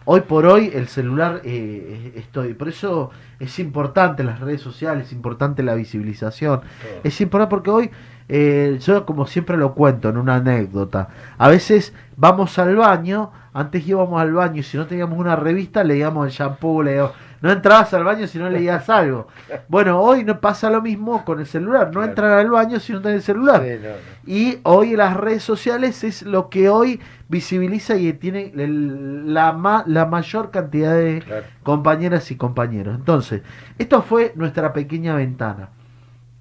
[0.09, 3.09] Hoy por hoy el celular eh, estoy, por eso
[3.41, 6.61] es importante las redes sociales, es importante la visibilización,
[7.03, 7.91] es importante porque hoy
[8.29, 13.85] eh, yo como siempre lo cuento en una anécdota, a veces vamos al baño, antes
[13.85, 17.93] íbamos al baño y si no teníamos una revista leíamos el shampoo, leíamos- no entrabas
[17.93, 19.27] al baño si no leías algo.
[19.67, 22.07] Bueno, hoy no pasa lo mismo con el celular, no Claro.
[22.09, 23.61] entran al baño si no tenés el celular.
[23.63, 23.95] Sí, no, no.
[24.25, 29.83] Y hoy las redes sociales es lo que hoy visibiliza y tiene el- la, ma-
[29.87, 31.45] la mayor cantidad de Claro.
[31.63, 32.95] compañeras y compañeros.
[32.95, 33.41] Entonces,
[33.77, 35.69] esto fue nuestra pequeña ventana.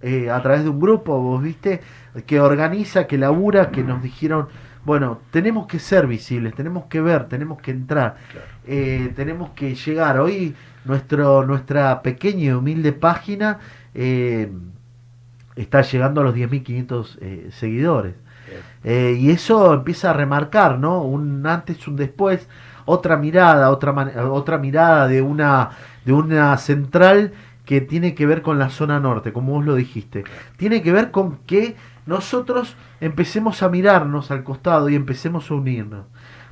[0.03, 1.81] Eh, a través de un grupo, vos viste,
[2.27, 4.49] que organiza, que labura, que nos dijeron,
[4.85, 8.47] bueno, tenemos que ser visibles, tenemos que ver, tenemos que entrar, Claro.
[8.67, 10.21] eh, tenemos que llegar.
[10.21, 10.55] Hoy
[10.87, 13.59] nuestro, nuestra pequeña y humilde página
[13.95, 14.51] eh,
[15.57, 18.15] está llegando a los 10.500 eh, seguidores.
[18.85, 21.03] Eh, y eso empieza a remarcar, ¿no?
[21.03, 22.49] Un antes, un después,
[22.85, 23.93] otra mirada, otra,
[24.31, 25.71] otra mirada de una,
[26.05, 27.33] de una central
[27.65, 30.23] que tiene que ver con la zona norte, como vos lo dijiste.
[30.57, 31.75] Tiene que ver con que
[32.07, 36.05] nosotros empecemos a mirarnos al costado y empecemos a unirnos.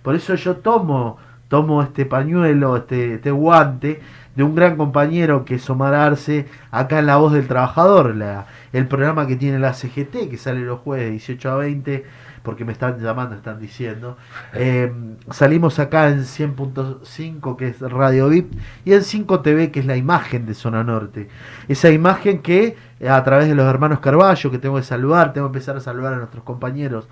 [0.03, 1.19] Por eso yo tomo
[1.49, 4.01] tomo este pañuelo, este, este guante
[4.37, 8.47] de un gran compañero que es Omar Arce, acá en La Voz del Trabajador, la,
[8.73, 12.05] el programa que tiene la CGT, que sale los jueves de 18 a 20,
[12.43, 14.17] porque me están llamando, están diciendo.
[14.57, 14.93] Eh,
[15.31, 18.53] salimos acá en 100.5, que es Radio VIP,
[18.85, 21.29] y en 5 TV, que es la imagen de Zona Norte.
[21.67, 22.77] Esa imagen que
[23.09, 26.15] a través de los hermanos Carballo, que tengo que saludar, tengo que empezar a saludar
[26.15, 27.09] a nuestros compañeros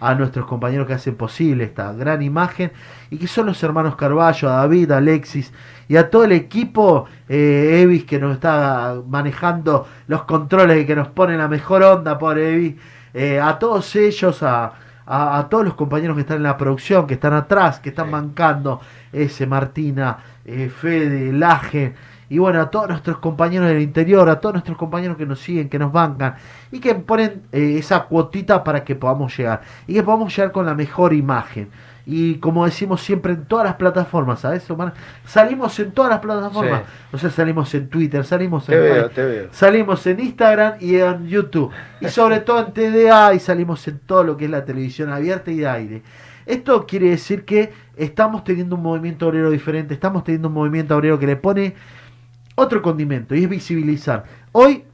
[0.00, 2.72] a nuestros compañeros que hacen posible esta gran imagen
[3.10, 5.52] y que son los hermanos Carballo, a David, a Alexis
[5.88, 10.96] y a todo el equipo eh, Evis que nos está manejando los controles y que
[10.96, 12.74] nos pone la mejor onda por Evis,
[13.14, 14.72] eh, a todos ellos, a,
[15.06, 18.06] a, a todos los compañeros que están en la producción, que están atrás, que están
[18.06, 18.10] Sí.
[18.10, 18.80] bancando,
[19.12, 21.94] ese Martina, eh, Fede, Laje,
[22.28, 25.68] y bueno, a todos nuestros compañeros del interior, a todos nuestros compañeros que nos siguen,
[25.68, 26.34] que nos bancan
[26.72, 30.66] y que ponen eh, esa cuotita para que podamos llegar y que podamos llegar con
[30.66, 31.70] la mejor imagen.
[32.08, 34.70] Y como decimos siempre en todas las plataformas, ¿sabes?
[34.70, 34.94] Omar?
[35.24, 36.82] Salimos en todas las plataformas.
[36.82, 37.16] Sí.
[37.16, 39.48] O sea, salimos en Twitter, salimos en veo, veo.
[39.50, 41.72] Salimos en Instagram y en YouTube.
[42.00, 45.50] Y sobre todo en TDA y salimos en todo lo que es la televisión abierta
[45.50, 46.02] y de aire.
[46.46, 51.18] Esto quiere decir que estamos teniendo un movimiento obrero diferente, estamos teniendo un movimiento obrero
[51.18, 51.74] que le pone
[52.56, 54.24] otro condimento y es visibilizar.
[54.50, 54.84] Hoy,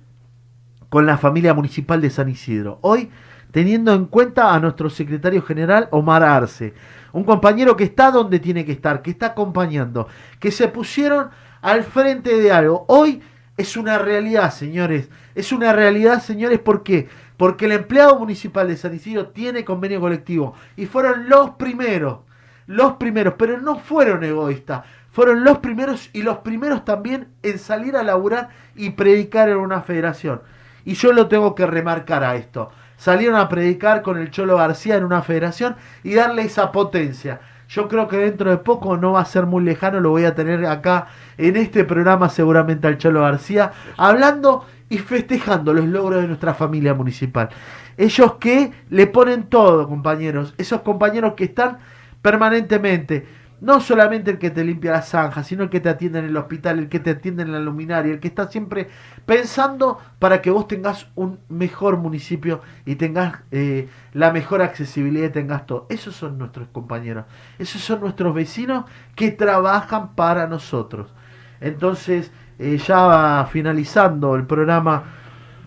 [0.90, 3.10] con la familia municipal de San Isidro, hoy
[3.50, 6.74] teniendo en cuenta a nuestro secretario general Omar Arce,
[7.12, 10.08] un compañero que está donde tiene que estar, que está acompañando,
[10.40, 12.84] que se pusieron al frente de algo.
[12.88, 13.22] Hoy
[13.56, 15.10] es una realidad, señores.
[15.34, 17.08] Es una realidad, señores, ¿por qué?
[17.36, 22.20] Porque el empleado municipal de San Isidro tiene convenio colectivo y fueron los primeros,
[22.66, 27.96] los primeros, pero no fueron egoístas, fueron los primeros y los primeros también en salir
[27.96, 30.42] a laburar y predicar en una federación.
[30.84, 32.70] Y yo lo tengo que remarcar a esto.
[32.96, 37.40] Salieron a predicar con el Cholo García en una federación y darle esa potencia.
[37.68, 40.34] Yo creo que dentro de poco no va a ser muy lejano, lo voy a
[40.34, 41.06] tener acá
[41.38, 46.94] en este programa seguramente al Cholo García, hablando y festejando los logros de nuestra familia
[46.94, 47.48] municipal.
[47.96, 51.78] Ellos que le ponen todo, compañeros, esos compañeros que están
[52.20, 53.26] permanentemente,
[53.62, 56.36] no solamente el que te limpia la zanja, sino el que te atiende en el
[56.36, 58.88] hospital, el que te atiende en la luminaria, el que está siempre
[59.24, 65.30] pensando para que vos tengas un mejor municipio y tengas eh, la mejor accesibilidad y
[65.30, 65.86] tengas todo.
[65.90, 67.24] Esos son nuestros compañeros,
[67.60, 68.84] esos son nuestros vecinos
[69.14, 71.14] que trabajan para nosotros.
[71.60, 75.04] Entonces, eh, ya finalizando el programa,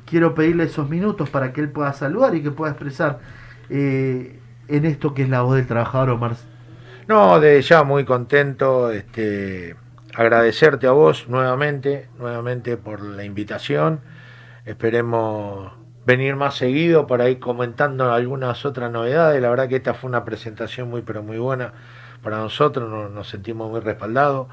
[0.05, 3.19] quiero pedirle esos minutos para que él pueda saludar y que pueda expresar
[3.69, 4.37] eh,
[4.67, 6.54] en esto que es la voz del trabajador Omar.
[7.07, 9.75] No, de ya muy contento, este,
[10.15, 14.01] agradecerte a vos nuevamente, nuevamente por la invitación.
[14.65, 15.71] Esperemos
[16.03, 19.39] venir más seguido para ir comentando algunas otras novedades.
[19.39, 21.73] La verdad que esta fue una presentación muy pero muy buena
[22.23, 24.47] para nosotros, nos, nos sentimos muy respaldados.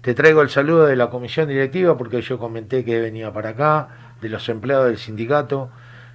[0.00, 3.88] Te traigo el saludo de la comisión directiva porque yo comenté que venía para acá,
[4.20, 5.70] de los empleados del sindicato,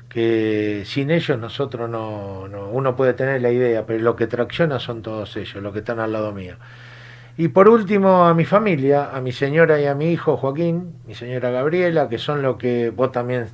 [0.10, 4.80] que sin ellos nosotros no, no- uno puede tener la idea, pero lo que tracciona
[4.80, 6.56] son todos ellos, los que están al lado mío.
[7.38, 11.16] Y por último a mi familia, a mi señora y a mi hijo Joaquín, mi
[11.16, 13.48] señora Gabriela, que son los que vos también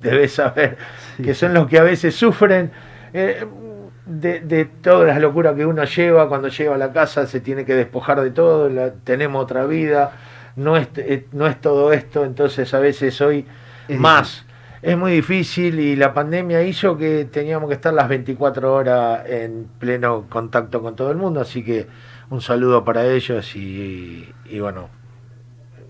[0.00, 0.76] debes saber,
[1.16, 1.22] Sí.
[1.24, 2.70] que son los que a veces sufren
[3.12, 3.44] eh,
[4.06, 7.64] de, de todas las locuras que uno lleva, cuando llega a la casa se tiene
[7.64, 10.12] que despojar de todo, la- tenemos otra vida,
[10.56, 13.46] no es, eh, no es todo esto, entonces a veces hoy
[13.88, 14.44] Es más.
[14.84, 19.66] Es muy difícil y la pandemia hizo que teníamos que estar las 24 horas en
[19.78, 21.86] pleno contacto con todo el mundo, así que
[22.28, 24.28] un saludo para ellos y,
[24.60, 24.90] bueno,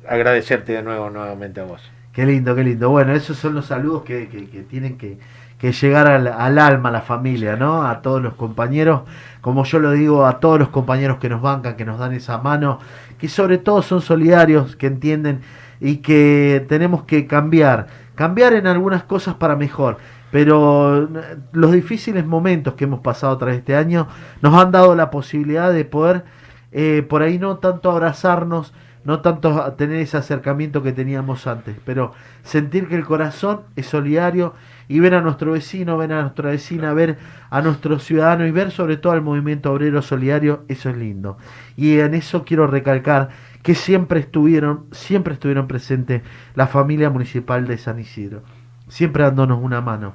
[0.09, 1.82] agradecerte de nuevo nuevamente a vos.
[2.12, 2.88] Qué lindo, qué lindo.
[2.88, 4.26] Bueno, esos son los saludos que,
[4.70, 5.18] tienen que,
[5.59, 7.84] que llegar al, al alma, a la familia, ¿no?
[7.84, 9.03] A todos los compañeros,
[9.40, 12.38] como yo lo digo, a todos los compañeros que nos bancan, que nos dan esa
[12.38, 12.78] mano,
[13.18, 15.40] que sobre todo son solidarios, que entienden
[15.80, 19.99] y que tenemos que cambiar, cambiar en algunas cosas para mejor.
[20.31, 21.09] Pero
[21.53, 24.09] los difíciles momentos que hemos pasado tras este año
[24.41, 26.25] nos han dado la posibilidad de poder,
[26.73, 28.73] eh, por ahí no tanto abrazarnos,
[29.05, 32.12] no tanto tener ese acercamiento que teníamos antes, pero
[32.43, 34.55] sentir que el corazón es solidario
[34.89, 37.19] y ver a nuestro vecino, ver a nuestra vecina, ver
[37.51, 41.37] a nuestros ciudadanos y ver sobre todo al movimiento obrero solidario, eso es lindo.
[41.77, 43.29] Y en eso quiero recalcar
[43.65, 46.23] que siempre estuvieron, siempre estuvieron presentes
[46.55, 48.43] la familia municipal de San Isidro,
[48.89, 50.12] siempre dándonos una mano.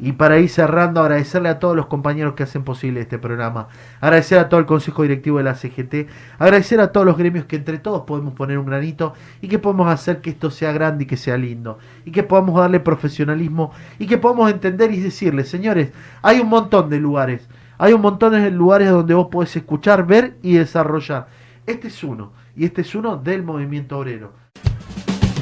[0.00, 3.68] Y para ir cerrando, agradecerle a todos los compañeros que hacen posible este programa,
[4.00, 6.08] agradecer a todo el Consejo Directivo de la CGT,
[6.40, 9.88] agradecer a todos los gremios que entre todos podemos poner un granito y que podemos
[9.88, 14.08] hacer que esto sea grande y que sea lindo, y que podamos darle profesionalismo y
[14.08, 15.92] que podamos entender y decirles, señores,
[16.22, 17.48] hay un montón de lugares,
[17.80, 21.28] Hay un montón de lugares donde vos podés escuchar, ver y desarrollar.
[21.64, 24.32] Este es uno, y este es uno del movimiento obrero.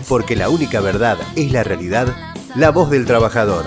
[0.08, 2.08] Porque la única verdad es la realidad,
[2.54, 3.64] la voz del trabajador.